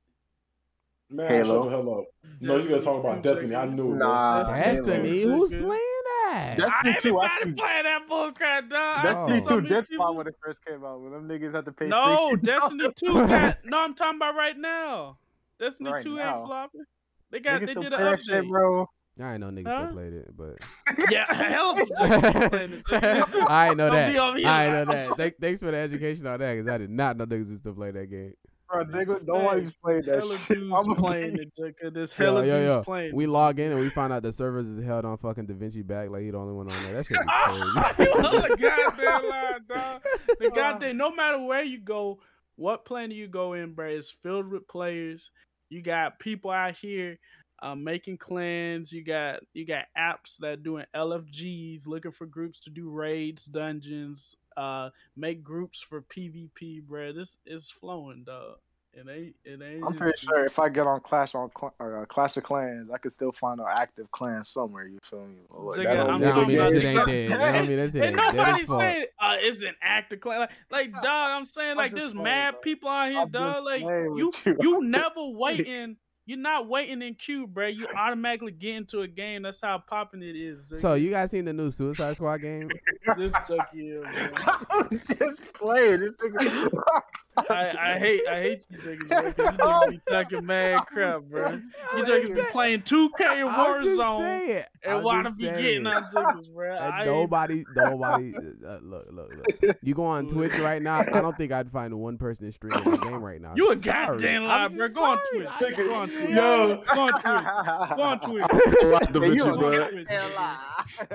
[1.16, 1.44] Man, Halo.
[1.62, 2.05] shut the hell up.
[2.40, 3.55] No, you're gonna talk about Destiny.
[3.55, 3.96] I knew it.
[3.96, 5.37] Nah, Destiny, Halo.
[5.37, 6.55] who's playing that?
[6.59, 8.98] That's- Destiny 2 Everybody actually- playing that bullcrap, dog.
[8.98, 11.00] I Destiny two many did people- flop when it first came out.
[11.00, 11.87] When them niggas had to pay.
[11.88, 12.40] No, $60.
[12.42, 13.59] Destiny Two got.
[13.64, 15.18] No, I'm talking about right now.
[15.61, 16.38] Destiny Right Two now.
[16.38, 16.85] ain't flopping.
[17.31, 17.62] They got.
[17.62, 18.48] Niggas they did play an that shit, update.
[18.48, 18.88] bro.
[19.20, 19.85] I ain't know niggas Huh?
[19.85, 20.57] still played it, but
[21.12, 22.87] Yeah, hell of a Jake playing it.
[22.88, 23.03] Jake.
[23.48, 24.16] I ain't know that.
[24.18, 25.35] I ain't know that.
[25.40, 27.92] Thanks for the education on that, because I did not know niggas would still play
[27.92, 28.35] that game.
[28.74, 30.58] Bro, nigga, nobody's played that Hella shit.
[30.74, 31.94] I'm playing it.
[31.94, 32.82] There's hella yo, dudes yo.
[32.82, 33.14] playing.
[33.14, 35.82] We log in and we find out the servers is held on fucking Da Vinci
[35.82, 36.94] back, like he the only one on there.
[36.94, 37.26] That shit be
[37.96, 38.50] crazy.
[38.50, 40.02] you goddamn lie, dog.
[40.40, 40.96] The goddamn.
[40.96, 42.18] No matter where you go,
[42.56, 45.30] what planet you go in, bro, it's filled with players.
[45.68, 47.18] You got people out here
[47.62, 48.92] uh, making clans.
[48.92, 54.37] You got you got apps that doing LFGs, looking for groups to do raids, dungeons,
[54.56, 57.12] uh, make groups for PvP, bro.
[57.12, 58.56] This is flowing, dog.
[58.96, 59.35] It ain't.
[59.44, 59.85] It ain't.
[59.85, 62.90] I'm pretty sure if I get on Clash on Cl- or, uh, Clash of Clans,
[62.90, 64.87] I could still find an active clan somewhere.
[64.87, 65.38] You feel me?
[65.50, 67.28] Like, Jigga, that don't I'm That don't mean about that the shit ain't dead.
[67.28, 70.40] That don't mean that shit And ain't dead nobody's saying uh, it's an active clan.
[70.40, 72.61] Like, like, dog, I'm saying I'm like just there's playing, mad bro.
[72.61, 73.64] people out here, I'm dog.
[73.64, 74.57] Like you, you.
[74.61, 77.66] you never waiting You're not waiting in queue, bro.
[77.66, 79.42] You automatically get into a game.
[79.42, 80.66] That's how popping it is.
[80.66, 80.76] Jigga.
[80.76, 82.70] So you guys seen the new Suicide Squad game?
[83.18, 84.54] this Chucky is, bro.
[84.70, 85.98] I'm just playing.
[85.98, 86.70] This nigga.
[87.37, 89.33] I, I hate I hate you niggas, bro.
[89.33, 91.51] 'cause You niggas be talking mad crap, bro.
[91.53, 91.59] You
[92.05, 94.64] niggas be playing 2K and I'm Warzone saying.
[94.85, 95.57] and wanna just be saying.
[95.62, 96.77] getting on jiggles, bro.
[96.77, 98.35] I nobody, nobody.
[98.37, 99.31] Uh, look, look,
[99.62, 99.77] look.
[99.83, 101.01] You go on Twitch right now.
[101.01, 103.55] I don't think I'd find one person streaming the game right now.
[103.57, 104.88] You a goddamn lie, I'm bro.
[104.88, 105.18] Go on.
[105.33, 105.77] Twitch.
[105.77, 106.31] Go on Twitch.
[106.31, 107.97] Yo, Go on Twitch.
[107.97, 108.42] Go on Twitch.
[108.85, 109.88] watch the Hey, you Vinci, a bro.
[109.90, 110.09] Twitch.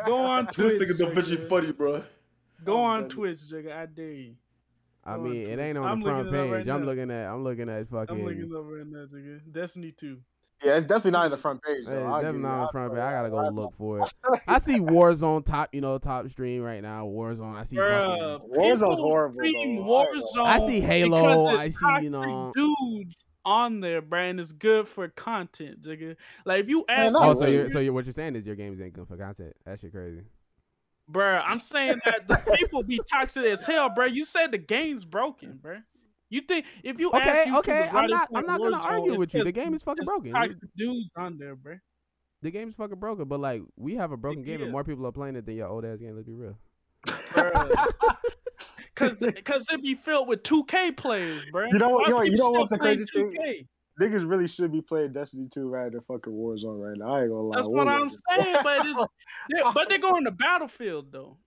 [0.06, 0.82] Go on This Twitch.
[0.82, 2.04] nigga Da Vinci funny, bro.
[2.66, 3.08] Go on.
[3.10, 3.76] Twitch, nigga.
[3.76, 4.36] I dare you.
[5.14, 6.52] I mean, it ain't on I'm the front looking page.
[6.52, 6.86] right I'm now.
[6.86, 8.16] looking at, I'm looking at fucking.
[8.16, 9.40] I'm looking over right now, nigga.
[9.52, 10.18] Destiny 2.
[10.64, 11.86] Yeah, it's definitely not in the front page.
[11.86, 11.92] Though.
[11.92, 13.00] it's definitely not you on the front page.
[13.00, 14.14] I gotta go look for it.
[14.48, 17.06] I see Warzone top, you know, top stream right now.
[17.06, 17.56] Warzone.
[17.56, 17.78] I see.
[17.78, 19.84] Bruh, fucking- Warzone's horrible, stream.
[19.84, 24.86] Warzone I see Halo, I see, you know- dudes on there, bruh, and it's good
[24.88, 26.18] for content, nigga.
[26.46, 28.58] Like if you ask, not Oh, so you're so you're what you're saying is your
[28.58, 29.54] games ain't good for content.
[29.66, 30.24] That shit crazy.
[31.12, 34.12] Bruh, I'm saying that the people be toxic as hell, bruh.
[34.12, 35.82] You said the game's broken, bruh.
[36.30, 37.90] You think if you Okay, ask YouTubers okay.
[37.92, 38.30] I'm not.
[38.36, 39.44] I'm not gonna argue it's with you.
[39.44, 40.32] The game is fucking broken.
[40.32, 41.80] Toxic dudes on there, bruh.
[42.42, 43.28] The game's fucking broken.
[43.28, 44.66] But like, we have a broken game, Yeah.
[44.66, 46.16] and more people are playing it than your old ass game.
[46.16, 46.58] Let's be real.
[48.96, 51.72] Cause, cause it be filled with 2K players, bruh.
[51.72, 53.68] You know what- Why you know- you people know what's still the crazy playing thing?
[54.00, 54.12] 2K?
[54.12, 57.16] Niggas really should be playing Destiny 2 rather than fucking Warzone right now.
[57.16, 57.56] I ain't gonna lie.
[57.58, 59.00] That's what Warzone I'm is- saying, but it's
[59.54, 61.38] they- but they go in the battlefield though.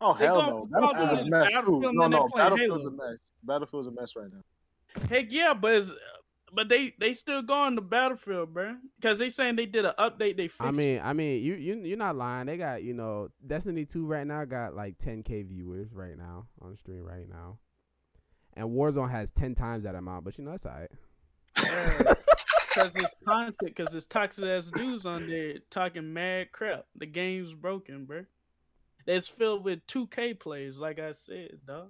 [0.00, 0.62] Oh they hell no!
[0.62, 1.52] for Battlefield's a mess.
[1.52, 3.18] Battlefield No, no, play Battlefield's a mess.
[3.42, 5.06] Battlefield's a mess right now.
[5.08, 5.92] Heck yeah, but it's,
[6.52, 9.94] but they they still go on the battlefield, bro, Because they saying they did an
[9.98, 10.36] update.
[10.36, 10.60] They fixed.
[10.60, 12.46] I mean, I mean, you you you're not lying.
[12.46, 16.76] They got you know Destiny two right now got like 10k viewers right now on
[16.76, 17.58] stream right now,
[18.54, 20.24] and Warzone has 10 times that amount.
[20.24, 20.90] But you know that's alright.
[21.58, 26.86] Because it's content, because it's toxic ass dudes on there talking mad crap.
[26.96, 28.24] The game's broken, bro.
[29.06, 31.88] It's filled with 2K players, like I said, dog.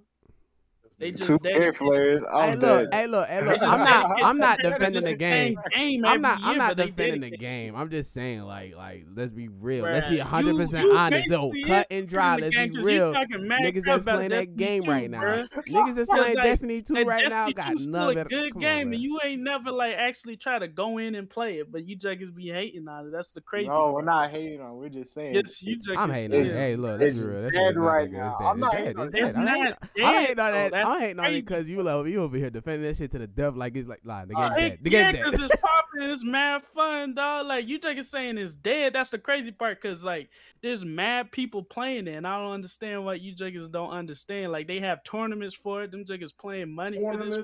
[0.97, 2.23] They just Two dedicated- K players.
[2.33, 2.93] I'm look, dead.
[2.93, 3.61] hey look, hey look.
[3.61, 5.57] I'm not I'm not defending the the game.
[5.73, 7.75] game I'm every not I'm not defending the game.
[7.75, 9.83] I'm just saying like like let's be real.
[9.83, 11.29] Let's be 100 percent you- you honest.
[11.29, 12.35] Yo, basically cut and dry.
[12.35, 13.13] Let's be game 'cause you real.
[13.13, 15.21] Niggas crap that's playing that game 2, right now.
[15.21, 15.47] bruh.
[15.69, 18.29] Niggas that's playing like, Destiny 2 That right now got 2 still none a of
[18.29, 21.59] good game, on, and you ain't never like actually try to go in and play
[21.59, 23.11] it, but you just be hating on it.
[23.11, 23.67] That's the crazy.
[23.69, 24.75] No, we're not hating on.
[24.77, 25.35] We're just saying.
[25.35, 25.97] Yes, you just.
[25.97, 27.41] I'm hating on Hey, look, let's be it's real.
[27.43, 28.37] That dead shit is not right now.
[28.39, 28.59] It's I'm dead.
[28.59, 28.99] not It's hating dead.
[28.99, 29.19] on It's it.
[29.19, 29.27] dead.
[29.29, 29.77] It's I'm not
[30.09, 30.71] I'm hating on that.
[30.83, 31.41] That's I'm hating on it crazy.
[31.41, 34.05] because you love you over here defending that shit to the death like it's like
[34.05, 34.71] nah, the game's Uh, dead.
[34.71, 35.49] heck The yeah, game's because dead.
[35.51, 37.47] it's popping, it's mad fun, dog.
[37.47, 38.93] Like you just saying it's dead.
[38.93, 40.29] That's the crazy part, cause like
[40.61, 44.51] there's mad people playing it, and I don't understand why you just don't understand.
[44.51, 45.91] Like they have tournaments for it.
[45.91, 47.35] Them just playing money for this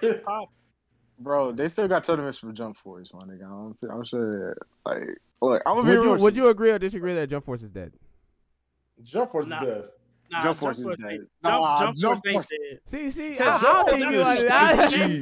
[0.00, 0.24] crap.
[0.26, 0.48] Like.
[1.20, 3.44] Bro, they still got tournaments for Jump Force, my nigga.
[3.44, 4.56] I'm, I'm sure.
[4.84, 5.02] Like,
[5.40, 7.70] look, I'm gonna be Would you would you agree or disagree that Jump Force is
[7.70, 7.92] dead?
[9.02, 9.60] Jump Force Nah.
[9.62, 9.84] is dead.
[10.30, 11.10] Nah, Jump Force is ain't- dead.
[11.18, 12.80] Jump, Nah, Jump Jump Force ain't Force- dead.
[12.86, 14.50] See, see, So I, I Jump don't Force think you is like dead.
[14.52, 15.20] I, Jeez.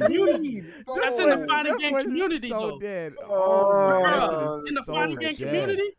[1.01, 2.79] That's in the Jump fighting game Force is community, so though.
[2.79, 3.13] dead.
[3.21, 5.47] Oh, Oh, my Bruh, God, in the it's so fighting game dead.
[5.47, 5.89] community,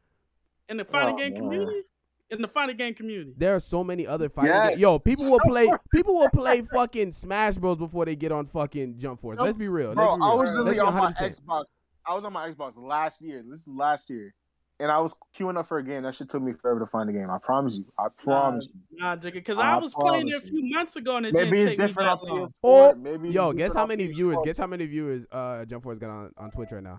[0.68, 1.42] in the fighting Oh, game man.
[1.42, 1.82] community,
[2.30, 3.34] in the fighting game community.
[3.36, 4.68] There are so many other fighting Yes.
[4.70, 4.80] games.
[4.80, 5.70] Yo, people will play.
[5.92, 9.38] People will play fucking Smash Bros before they get on fucking Jump Force.
[9.38, 9.94] Let's be real.
[9.94, 10.30] Bro, Let's be real.
[10.32, 11.40] I was Let's really be on my 100%.
[11.40, 11.64] Xbox.
[12.06, 13.42] I was on my Xbox last year.
[13.48, 14.34] This is last year.
[14.80, 16.02] And I was queuing up for a game.
[16.02, 17.30] That shit took me forever to find the game.
[17.30, 17.84] I promise you.
[17.96, 18.80] I promise you.
[18.98, 21.62] Nah, because I I was playing it a few months ago and it Maybe didn't
[21.62, 22.46] it's take different me on that long.
[22.48, 22.50] PS4.
[22.62, 24.38] Or- maybe Yo, guess how many viewers?
[24.44, 26.98] Guess how many viewers uh Jump Force got on, on Twitch right now?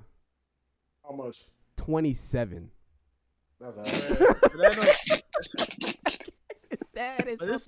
[1.03, 1.47] How much?
[1.75, 2.71] Twenty seven.
[3.59, 3.75] That's
[4.41, 5.21] But that
[6.93, 7.59] That is But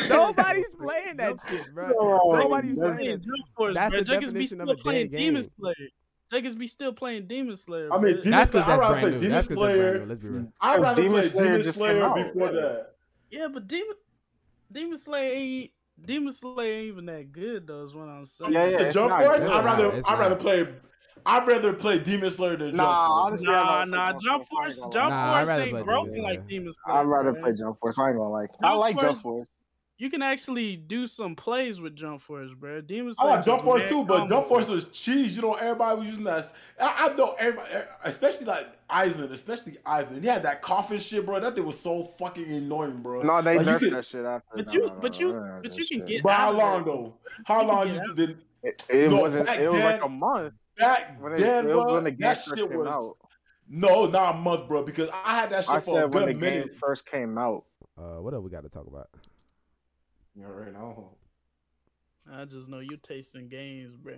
[0.00, 1.88] so Nobody's playing that shit, bro.
[1.88, 2.96] No, Nobody's playing.
[2.96, 4.02] playing Jump Force, That's bro.
[4.02, 5.50] the Juggas be still of a dead playing Demon game.
[5.60, 5.74] Slayer.
[6.32, 7.92] Juggas be still playing Demon Slayer.
[7.92, 8.22] I mean, bro.
[8.22, 9.18] Demon That's Slayer- because I'd that's rather brand play new.
[9.18, 9.98] Demon That's because brand Slayer.
[10.00, 10.06] new.
[10.06, 10.52] Let's be real.
[10.60, 12.16] I'd rather Demon play Slayer Demon just Slayer came out.
[12.16, 12.86] before that.
[13.30, 13.96] yeah, but Demon
[14.72, 15.70] Demon Slayer ain't
[16.04, 17.84] Demon Slayer ain't even that good though.
[17.84, 18.52] Is what I'm saying.
[18.52, 18.78] Yeah, yeah.
[18.84, 19.42] The Jump Force.
[19.42, 20.18] I'd rather I'd not.
[20.18, 20.68] rather play
[21.26, 23.20] I'd rather play Demon Slayer than Nah, Jump Force.
[23.26, 24.50] honestly, Nah, nah, Jump Force.
[24.50, 25.10] I Force, ain't Jump.
[25.10, 26.48] Nah, Force ain't play broken like Slayer.
[26.48, 26.96] Demon Slayer.
[26.98, 27.98] I'd rather play Jump Force.
[27.98, 28.50] I ain't gonna like.
[28.62, 29.48] I like Jump Force- Force.
[29.96, 32.80] You can actually do some plays with Jump Force, bro.
[32.80, 33.36] Demon I Slayer.
[33.36, 34.46] like Jump Force too, but Jump.
[34.48, 35.36] Force was cheese.
[35.36, 36.52] You know, everybody was using that.
[36.80, 40.20] I, I know everybody, especially like Aizen, especially Aizen.
[40.20, 41.38] He had that coffin shit, bro.
[41.38, 43.22] That thing was so fucking annoying, bro.
[43.22, 44.48] No, they Like, nerfed could- that shit after.
[44.56, 46.06] But No, you, no, no, but you, they but you can shit.
[46.08, 46.22] get.
[46.24, 47.14] But how long though?
[47.44, 49.48] How You long you did It, it wasn't.
[49.48, 51.94] It was like a month back when it, then, it was bro?
[51.94, 53.16] when the game That first shit came was out.
[53.68, 54.82] no, not a month, bro.
[54.82, 56.76] Because I had that shit I for a said when the good game minute.
[56.80, 57.64] first came out.
[57.96, 59.08] Uh, what else we got to talk about?
[60.38, 61.10] Yeah, right now.
[62.32, 64.14] I just know you tasting games, bro.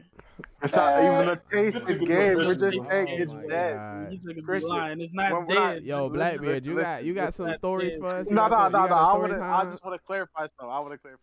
[0.63, 2.37] It's not even a taste of This nigga game.
[2.37, 4.13] We're just- just saying Oh it's my dead.
[4.13, 5.01] You took a big Christian.
[5.01, 5.83] It's not when we're not- dead.
[5.83, 8.01] Yo, Blackbeard, you got you got some stories dead.
[8.01, 8.31] for us?
[8.31, 8.71] No, no, no, no.
[8.71, 9.41] got a I story want to.
[9.43, 10.69] I just want to clarify something.
[10.71, 11.23] I want to clarify.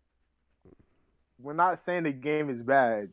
[1.39, 3.07] We're not saying the game is bad.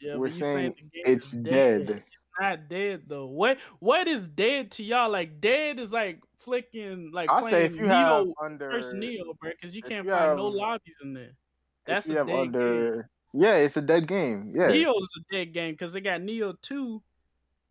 [0.00, 1.80] Yeah, We're but you saying it's is dead.
[1.90, 2.08] It's
[2.40, 3.26] not dead though.
[3.26, 5.10] What what is dead to y'all?
[5.10, 8.94] Like dead is like flicking like I playing say if you Neo have under, first
[8.94, 11.32] Neo, bro, because you can't you find have- no lobbies in there.
[11.86, 12.38] That's a dead game.
[12.38, 14.52] under, yeah, it's a dead game.
[14.54, 14.68] Yeah.
[14.68, 17.02] Neo is a dead game because they got Neo two,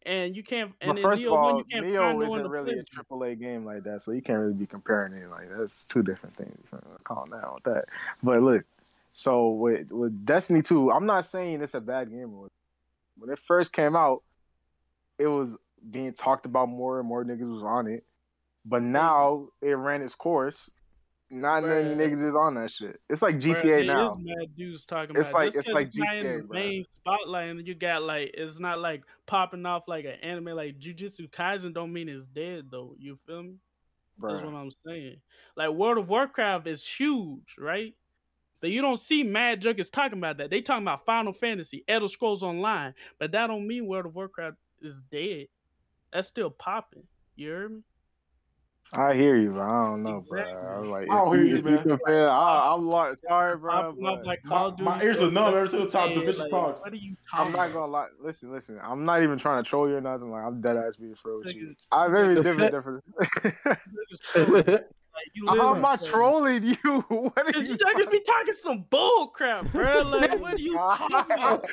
[0.06, 0.72] and you can't.
[0.82, 2.74] And But first Neo of one, all, you can't Neo find isn't to really play
[2.74, 2.90] a with.
[2.90, 6.02] triple A game like that, so you can't really be comparing it like that's two
[6.02, 6.60] different things.
[7.04, 7.84] Calm down with that.
[8.24, 8.64] But look,
[9.14, 12.36] so with with Destiny Two, I'm not saying it's a bad game.
[13.20, 14.20] When it first came out,
[15.20, 15.58] it was
[15.92, 18.04] being talked about more and more niggas was on it.
[18.68, 20.70] But now it ran its course.
[21.30, 22.98] Not many niggas is on that shit.
[23.10, 24.16] It's like GTA now.
[24.20, 27.68] mad dudes talking It's about like- Just it's like it's GTA, the main spotlight, and
[27.68, 31.74] you got like it's not like popping off like an anime like Jujutsu Kaisen.
[31.74, 32.96] Don't mean it's dead though.
[32.98, 33.56] You feel me?
[34.22, 35.18] That's what I'm saying.
[35.58, 37.94] Like World of Warcraft is huge, right?
[38.54, 40.50] So you don't see Mad Junkets talking about that.
[40.50, 44.58] They talking about Final Fantasy, Elder Scrolls Online, but that don't mean World of Warcraft
[44.82, 45.48] is dead.
[46.12, 47.04] That's still popping.
[47.36, 47.82] You heard me?
[48.94, 50.54] I hear you, but I don't know, Exactly.
[50.54, 50.76] bro.
[50.76, 51.84] I was like, I don't hear you, you, man.
[51.84, 53.72] compare, I, I'm like, sorry, bro.
[53.74, 56.26] Popping up but like Call My, my ears are numb ever since the top Hey,
[56.26, 56.82] Da like, Parks.
[56.82, 58.08] What are you I'm not gonna lie.
[58.22, 58.80] Listen, listen.
[58.82, 60.32] I'm not even trying to troll you or nothing.
[60.32, 61.76] Like I'm dead ass being for with you.
[61.92, 63.04] I maybe The different, pet-
[63.64, 63.84] different.
[64.54, 64.86] Like,
[65.34, 66.76] you How live am I trolling you?
[67.10, 70.04] What are you you just be talking some bull crap, bro.
[70.04, 71.70] Like, what are you talking about?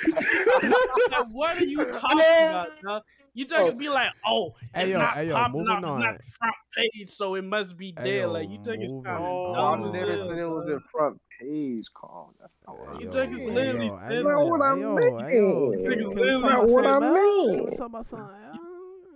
[1.10, 3.02] like, what are you talking about, dog?
[3.36, 3.74] You just oh.
[3.74, 6.24] be like, oh, it's Hey, yo, not hey, yo, popping moving up, it's not the
[6.38, 8.20] front page, so it must be Hey, dead.
[8.20, 10.74] yo, like, you think it's moving Oh, dumb I as never said it was dog.
[10.74, 12.32] in front page, Carl.
[12.40, 13.54] That's not what You I'm think it's saying.
[13.56, 15.18] Lizzie Hey, what I mean.
[15.26, 17.56] hey, yo, can- Niggas can we live talk out about what I mean.
[17.56, 18.28] Can we talk about something?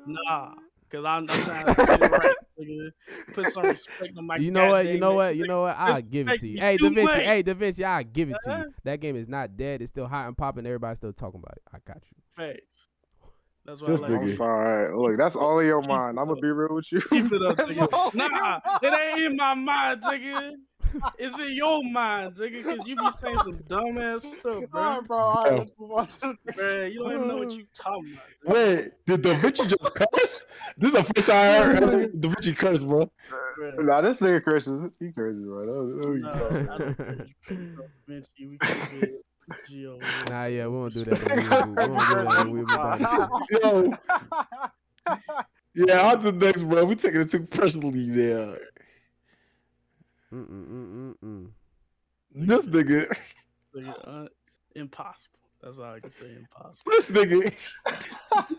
[0.06, 0.54] Nah,
[0.90, 2.90] cause I'm, I'm trying to get it right, nigga.
[3.34, 4.36] Put some respect on my.
[4.38, 4.86] You know what?
[4.86, 5.36] You know what?
[5.36, 5.76] You know what?
[5.76, 6.58] I'll Just give it to you.
[6.58, 7.24] Hey, too Da Vinci.
[7.24, 7.84] Hey, Da Vinci.
[7.84, 8.72] I'll give it to you.
[8.82, 9.80] That game is not dead.
[9.80, 10.66] It's still hot and popping.
[10.66, 11.62] Everybody's still talking about it.
[11.72, 12.16] I got you.
[12.36, 12.86] Facts.
[13.68, 14.20] That's what This I like.
[14.22, 14.96] I'm sorry.
[14.96, 16.18] Look, that's all in your mind.
[16.18, 17.00] I'm gonna be real with you.
[17.02, 18.14] Keep it up, nigga.
[18.14, 20.52] Nah, it ain't in my mind, nigga.
[21.18, 24.80] It's in your mind, nigga, because you be saying some dumbass stuff, All bro.
[24.82, 25.18] right, bro.
[25.18, 26.58] All right, let's move on to the next.
[26.60, 28.12] Bro, you don't even know what you talking
[28.44, 28.56] about.
[28.56, 30.46] Wait, did Da Vinci just curse?
[30.78, 33.10] This is the first time I heard Da Vinci curse, bro.
[33.56, 33.70] Bro.
[33.80, 34.88] Nah, this nigga curses.
[34.98, 35.66] He curses, bro.
[35.66, 35.72] That
[36.06, 37.84] was- No, that was- I don't think you bro.
[38.06, 39.24] Vinci, we keep it
[39.68, 39.98] Geo.
[40.28, 41.18] Nah, yeah, we won't do that.
[41.36, 43.30] We won't do, we won't do that.
[43.52, 43.98] We won't do
[45.06, 45.22] that.
[45.74, 46.84] Yo, yeah, on to the next, bro.
[46.84, 48.54] We taking it too personally now.
[50.32, 51.50] Mm, mm, mm, mm, mm.
[52.34, 53.06] This nigga,
[53.74, 54.28] Nigga, uh,
[54.74, 55.38] impossible.
[55.62, 56.26] That's all I can say.
[56.36, 56.92] Impossible.
[56.92, 57.52] this nigga.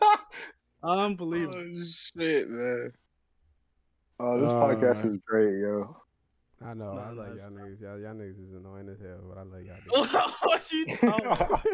[0.84, 1.56] Unbelievable.
[1.58, 2.92] oh shit, man.
[4.20, 5.96] Oh, this Uh, podcast is great, yo.
[6.66, 6.92] I know.
[6.92, 7.82] I Nah, like that's y'all not- niggas.
[7.82, 10.32] Y'all, y'all niggas is annoying as hell, but I love y'all.
[10.44, 11.66] what you talking about?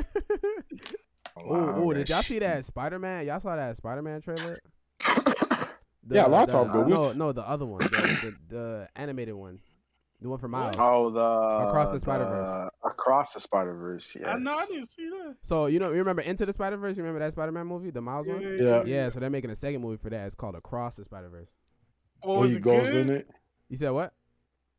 [1.37, 3.25] oh, oh, did y'all see that Spider Man?
[3.25, 4.55] Y'all saw that Spider Man trailer?
[6.07, 6.83] The- Yeah, a lot of time ago.
[6.83, 7.87] We No, no, the other one, the,
[8.47, 9.57] the, the animated one,
[10.21, 10.75] the one from Miles.
[10.77, 11.19] Oh, the
[11.67, 12.69] Across the Spider-Verse.
[12.83, 14.15] Across the Spider Verse.
[14.15, 14.27] Yes.
[14.29, 14.55] I know.
[14.55, 15.37] I didn't see that.
[15.41, 16.95] So you know, you remember Into the Spider Verse?
[16.95, 18.39] You remember that Spider Man movie, the Miles one?
[18.39, 18.83] Yeah.
[18.85, 20.27] Yeah, so they're making a second movie for that.
[20.27, 21.49] It's called Across the Spider Verse.
[22.21, 22.95] Oh, When is he it goes good?
[22.97, 23.27] in it.
[23.69, 24.13] You said what?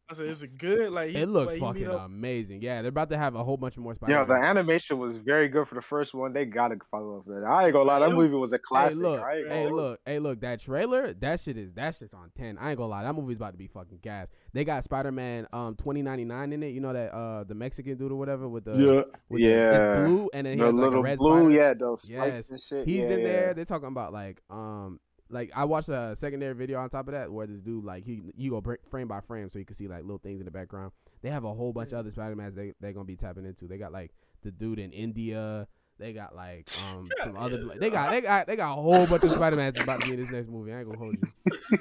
[0.09, 0.93] I said, is it good?
[0.93, 2.63] Like he, It looks like, fucking amazing.
[2.63, 4.13] Yeah, they're about to have a whole bunch of more Spider.
[4.13, 6.33] Yeah, the animation was very good for the first one.
[6.33, 7.43] They gotta follow up that.
[7.45, 8.99] I ain't gonna lie, that movie was a classic.
[8.99, 9.03] Hey, classic.
[9.03, 10.41] look, I ain't hey, look, hey, look.
[10.43, 12.57] That trailer, that shit is that shit's on ten.
[12.57, 14.29] I ain't gonna lie, that movie's about to be fucking gas.
[14.53, 16.69] They got Spider Man um twenty ninety nine in it.
[16.69, 19.03] You know that uh the Mexican dude or whatever with the Yeah.
[19.29, 19.71] with Yeah.
[19.71, 21.51] the, it's blue and then he The has like a little red blue, spider.
[21.51, 22.51] yeah, those spikes Yes.
[22.51, 22.87] and shit.
[22.87, 23.27] He's yeah, in yeah.
[23.27, 23.55] there.
[23.55, 27.31] They're talking about like um like I watched a secondary video on top of that
[27.33, 30.03] where this dude like he you go frame by frame so you can see like
[30.03, 30.93] little things in the background.
[31.23, 33.67] They have a whole bunch of other Spider Mans they they're gonna be tapping into.
[33.67, 34.13] They got like
[34.43, 35.67] the dude in India.
[35.99, 37.73] They got like um some other Yeah.
[37.81, 40.13] they got they got they got a whole bunch of Spider Mans about to be
[40.13, 40.73] in this next movie.
[40.73, 41.79] I ain't gonna hold you.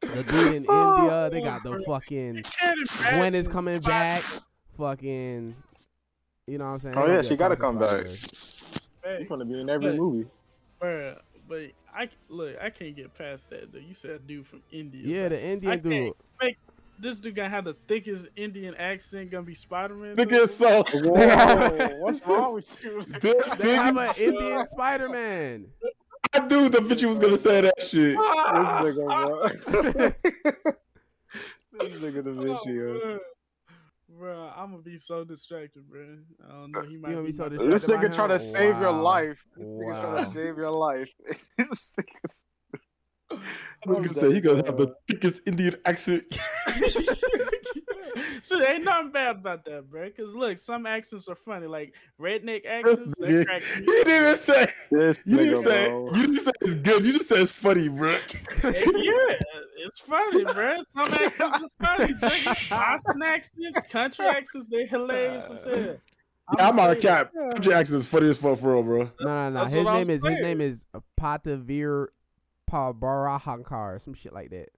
[0.02, 1.28] the dude in India.
[1.30, 2.42] They got the fucking
[3.16, 4.22] Gwen is coming back.
[4.78, 5.54] Fucking,
[6.46, 6.94] you know what I'm saying?
[6.96, 8.00] Oh, yeah, she gotta come back.
[8.06, 8.80] Spider-Verse.
[9.18, 10.26] He's gonna be in every But- movie.
[10.80, 11.18] Bruh,
[11.50, 13.72] but I look, I can't get past that.
[13.72, 15.02] Though you said dude from India.
[15.04, 16.12] Yeah, the Indian can't dude.
[16.40, 16.56] make
[17.00, 19.32] this dude gonna have the thickest Indian accent.
[19.32, 20.14] Gonna be Spider Man.
[20.14, 23.02] Nigga, so Whoa, what's wrong with you?
[23.20, 25.66] this They have an nigga, Indian Spider Man.
[26.32, 28.16] I knew Da Vinci was gonna say that shit.
[28.50, 29.48] This nigga, bro.
[31.80, 33.18] this nigga Da Vinci, oh, yo.
[34.20, 36.18] Bro, I'm gonna be so distracted, bro.
[36.46, 36.82] I don't know.
[36.82, 37.72] He might gonna be so distracted?
[37.74, 38.40] This nigga trying to him?
[38.52, 39.42] save your life.
[39.56, 41.08] This nigga trying to save your life.
[41.58, 42.44] This nigga's-
[43.86, 46.24] Nigga said he gonna have the thickest Indian accent.
[48.42, 50.10] so ain't nothing bad about that, bro.
[50.10, 53.14] Cause look, some accents are funny, like redneck accents.
[53.20, 54.72] They Nigga, crack You didn't even say.
[54.90, 55.88] This You didn't nigga, say.
[55.90, 56.06] bro.
[56.12, 57.04] You didn't say it's good.
[57.04, 58.18] You just said it's funny, bro.
[58.64, 59.38] yeah,
[59.90, 60.76] it's funny, bro.
[60.94, 62.14] Some accents are funny.
[62.14, 62.70] Nigga.
[62.70, 65.96] Boston accents, country accents, they hilarious as hell.
[66.58, 67.32] Yeah, I'm out of cap.
[67.52, 68.98] Country accent is funny as fuck for real, bro.
[68.98, 69.60] No, no, no.
[69.60, 70.84] That's His name is his name is
[71.20, 72.08] Patavir
[72.70, 74.68] Pabarahankar, some shit like that.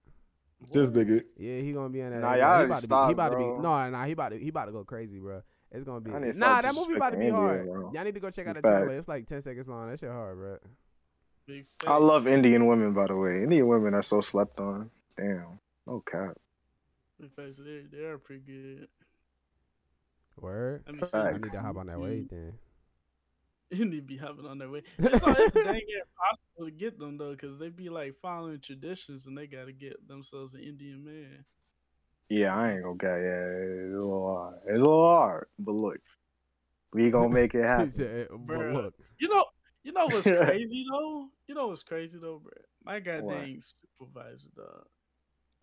[0.71, 1.23] This nigga.
[1.37, 2.21] Yeah, he gonna be in that.
[2.21, 2.81] Nah, y'all about already to be.
[2.81, 3.43] He stopped, about to be.
[3.43, 3.61] bro.
[3.61, 4.39] No, nah, he about to.
[4.39, 5.41] He about to go crazy, bro.
[5.71, 6.11] It's gonna be.
[6.11, 7.65] I need to Nah, that movie about to be disrespecting hard.
[7.67, 7.91] Bro.
[7.93, 8.93] Y'all need to go check out the trailer.
[8.93, 9.89] It's like ten seconds long.
[9.89, 10.57] That shit hard, bro.
[11.87, 13.43] I love Indian women, by the way.
[13.43, 14.89] Indian women are so slept on.
[15.17, 15.59] Damn.
[15.87, 16.37] No cap.
[17.19, 17.55] Big facts.
[17.57, 18.87] They, they are pretty good.
[20.39, 20.83] Word.
[20.87, 21.01] Let me.
[21.03, 21.41] I Facts.
[21.41, 22.03] need to hop on that mm-hmm.
[22.03, 22.53] way then.
[23.71, 24.83] You need to be hopping on their way.
[24.99, 29.25] It's always dang near impossible to get them though, because they be like following traditions
[29.25, 31.43] and they gotta get themselves an Indian man.
[32.29, 33.47] Yeah, I ain't gonna get yeah,
[33.85, 34.59] it's a little hard.
[34.67, 35.47] It's a little hard.
[35.57, 35.99] But look,
[36.93, 37.91] we gonna make it He happen.
[37.91, 38.73] said, but Bruh.
[38.73, 39.45] look, You know,
[39.83, 41.29] you know what's crazy though?
[41.47, 42.51] You know what's crazy though, bro?
[42.83, 43.03] My What?
[43.05, 44.85] goddamn supervisor, dog.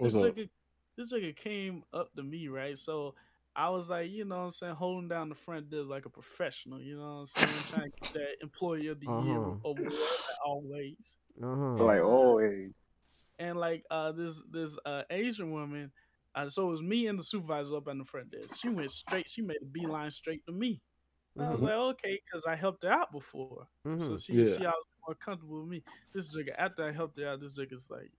[0.01, 0.36] What's this up?
[0.36, 0.48] nigga,
[0.96, 2.78] this nigga came up to me, right?
[2.78, 3.14] So
[3.57, 6.11] I was like, you know what I'm saying, holding down the front desk like a
[6.11, 7.64] professional, you know what I'm saying?
[7.68, 9.57] trying to get that employee of the year Uh-huh.
[9.64, 9.92] award
[10.28, 10.96] like always.
[11.42, 11.84] uh huh.
[11.84, 12.72] Like, oh hey.
[13.38, 15.90] and like uh this this uh Asian woman,
[16.34, 18.55] uh, so it was me and the supervisor up on the front desk.
[18.57, 20.80] She went straight, she made a beeline straight to me.
[21.38, 21.64] And I was Mhm.
[21.64, 24.18] like, okay, because I helped her out before, so Mhm.
[24.18, 24.44] she Yeah.
[24.44, 25.84] she I was more comfortable with me.
[26.14, 28.12] This nigga after I helped her out, this nigga's like,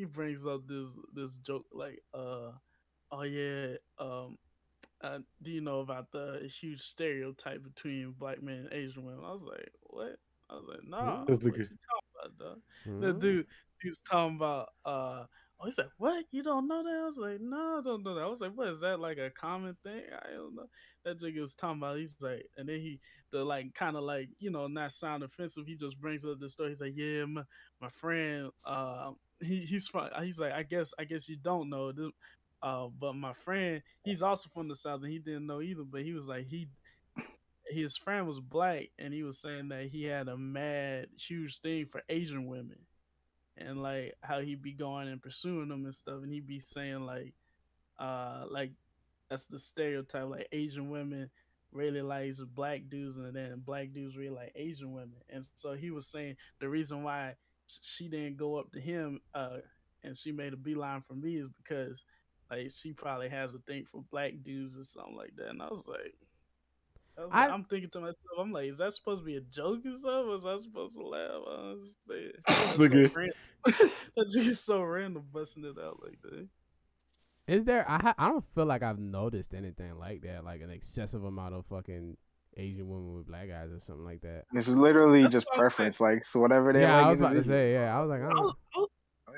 [0.00, 2.52] he brings up this this joke like, uh,
[3.12, 4.38] oh yeah, um.
[5.02, 9.24] Uh, do you know about the huge stereotype between black men and Asian women?
[9.24, 10.16] I was like, what?
[10.50, 11.78] I was like, nah, This what you talking
[12.14, 12.58] about, dog?
[12.86, 13.00] Mm-hmm.
[13.00, 13.46] the dude
[13.82, 15.24] he's talking about uh
[15.60, 18.14] oh he's like what you don't know that i was like no i don't know
[18.14, 20.66] that i was like what is that like a common thing i don't know
[21.04, 22.98] that nigga was talking about he's like and then he
[23.32, 26.48] the like kind of like you know not sound offensive he just brings up the
[26.48, 27.42] story he's like yeah my,
[27.80, 29.10] my friend uh
[29.40, 31.92] he, he's from he's like i guess i guess you don't know
[32.62, 36.02] uh but my friend he's also from the south and he didn't know either but
[36.02, 36.68] he was like he
[37.66, 41.86] his friend was black and he was saying that he had a mad huge thing
[41.86, 42.78] for asian women
[43.56, 47.00] and like how he'd be going and pursuing them and stuff and he'd be saying
[47.00, 47.32] like
[47.98, 48.72] uh like
[49.28, 51.30] that's the stereotype like asian women
[51.72, 55.14] really likes black dudes and then black dudes really like asian women.
[55.28, 57.34] And so he was saying the reason why
[57.82, 59.58] she didn't go up to him uh
[60.02, 62.02] and she made a beeline for me is because
[62.50, 65.68] like she probably has a thing for black dudes or something like that and i
[65.68, 66.14] was like
[67.18, 69.36] I was I- like, I'm thinking to myself, I'm like, is that supposed to be
[69.36, 70.28] a joke or something?
[70.28, 71.42] Was I supposed to laugh?
[71.44, 73.14] I was saying, that's so Nigga.
[73.14, 73.34] random.
[74.16, 76.48] that just so random, busting it out like that.
[77.46, 77.84] Is there?
[77.90, 81.54] I ha- I don't feel like I've noticed anything like that, like an excessive amount
[81.54, 82.16] of fucking
[82.60, 84.44] Asian women with black eyes or something like that.
[84.54, 85.60] It's literally That's just what saying.
[85.60, 87.06] preference, like so whatever they Yeah, like.
[87.06, 87.72] I was about to say.
[87.72, 88.88] Yeah, I was like, I I don't, was, I was-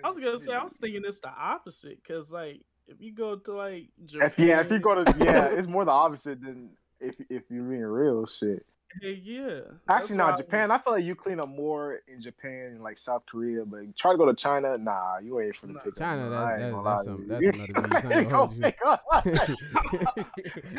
[0.04, 3.36] I was gonna say, I was thinking it's the opposite, cause like if you go
[3.36, 6.70] to like Japan, If, yeah, if you go to yeah, it's more the opposite than
[6.98, 8.66] if if you're being real shit.
[9.00, 9.44] hey, yeah.
[9.44, 10.70] Actually, That's why not I was- Japan.
[10.72, 14.10] I feel like you clean up more in Japan and like South Korea, but try
[14.12, 14.76] to go to China.
[14.76, 15.80] Nah, you ain't for the Nah.
[15.80, 15.96] pick.
[15.96, 17.52] China, that- that- that's lie some- to that's you.
[17.74, 18.18] another beast, I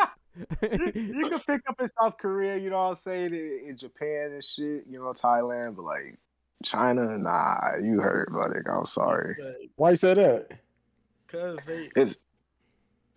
[0.02, 0.80] ain't You gonna gonna hold you.
[0.80, 3.34] pick up- you, you can pick up in South Korea, you know what I'm saying,
[3.34, 6.18] in, in Japan and shit, you know, Thailand, but like
[6.64, 8.60] China, nah, you heard, buddy.
[8.70, 9.36] I'm sorry.
[9.76, 10.48] Why you say that?
[11.28, 12.22] Cause they, It's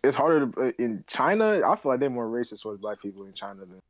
[0.02, 1.60] it's harder to, uh, in China.
[1.66, 3.80] I feel like they're more racist towards black people in China than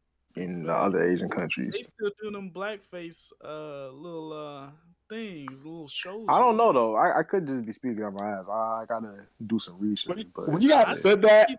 [0.42, 1.72] in the other Asian countries.
[1.72, 4.70] they still do them blackface uh little uh
[5.08, 6.26] things, little shows.
[6.28, 6.96] I don't know though.
[6.96, 8.44] I, I could just be speaking on my ass.
[8.50, 10.08] I, I gotta do some research.
[10.08, 11.50] When you- But When you guys said that,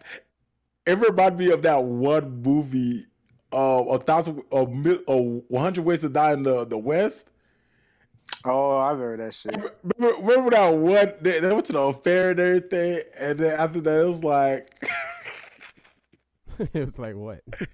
[0.88, 3.06] it reminded me of that one movie,
[3.54, 7.30] uh, a thousand, a, mil, a one hundred ways to die in the the West.
[8.46, 9.56] oh, I've heard that shit.
[9.98, 11.14] Remember, remember that one?
[11.22, 14.72] They, they went to the affair and everything, and then after that, it was like,
[16.74, 17.42] it was like what?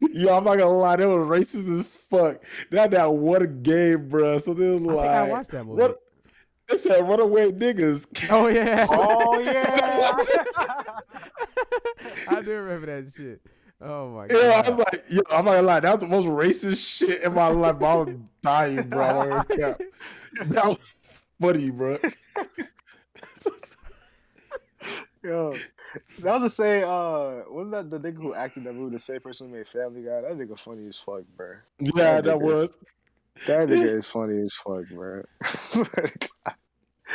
[0.00, 2.42] yo, I'm not gonna lie, they were racist as fuck.
[2.70, 4.38] They had that one game, bro.
[4.38, 5.80] So they was I think like, I watched that movie.
[5.80, 5.98] what?
[6.68, 8.06] They said runaway niggas.
[8.30, 8.86] Oh yeah.
[8.90, 10.82] Oh yeah.
[12.28, 13.40] I do remember that shit.
[13.80, 14.38] Oh my god.
[14.40, 17.22] Yeah, I was like, yo, I'm not gonna lie, that was the most racist shit
[17.22, 17.76] in my life.
[17.82, 18.08] I was
[18.42, 19.02] dying, bro.
[19.04, 19.76] I don't even.
[20.52, 20.78] That was
[21.40, 21.98] funny, bro.
[25.22, 25.54] Yo,
[26.20, 26.84] That was the same.
[26.84, 28.96] Uh, wasn't that the nigga who acted that movie?
[28.96, 30.22] The same person who made Family Guy.
[30.22, 31.56] That nigga funny as fuck, bro.
[31.80, 32.76] Yeah, that was.
[33.46, 35.22] That nigga is funny as fuck, bro.
[35.54, 36.54] Swear to God.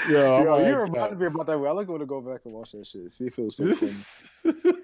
[0.10, 1.54] Yeah, Yo, I'm you like, reminded me about that.
[1.54, 3.12] I like going to go back and watch that shit.
[3.12, 4.78] See if it was still funny.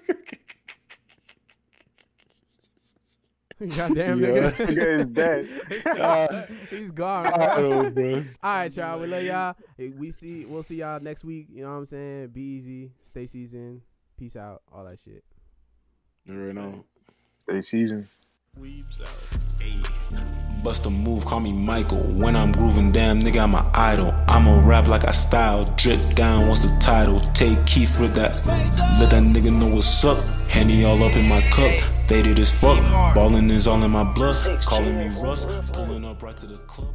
[3.76, 4.26] Goddamn Yeah.
[4.28, 4.52] nigga.
[4.66, 5.48] Nigga is dead.
[6.00, 7.26] Uh, He's gone.
[7.26, 7.82] I bro.
[7.82, 8.24] know, bro.
[8.42, 8.98] All right, y'all.
[8.98, 9.54] We love y'all.
[9.96, 10.44] We see.
[10.44, 11.46] We'll see y'all next week.
[11.50, 12.28] You know what I'm saying?
[12.28, 12.92] Be easy.
[13.02, 13.82] Stay seasoned.
[14.18, 14.62] Peace out.
[14.72, 15.22] All that shit.
[16.26, 16.84] You already know.
[17.38, 18.08] Stay seasoned.
[18.58, 20.30] Weebs out.
[20.64, 21.98] Bust a move, call me Michael.
[21.98, 24.14] When I'm grooving, damn nigga, I'm an idol.
[24.26, 27.20] I'ma rap like I style, drip down once the title.
[27.34, 28.46] Take Keith with that,
[28.98, 30.24] let that nigga know what's up.
[30.48, 31.70] Henny all up in my cup,
[32.08, 32.78] faded as fuck.
[33.14, 35.44] Ballin' is all in my blood, calling me Russ.
[35.70, 36.88] Pulling up right to the club.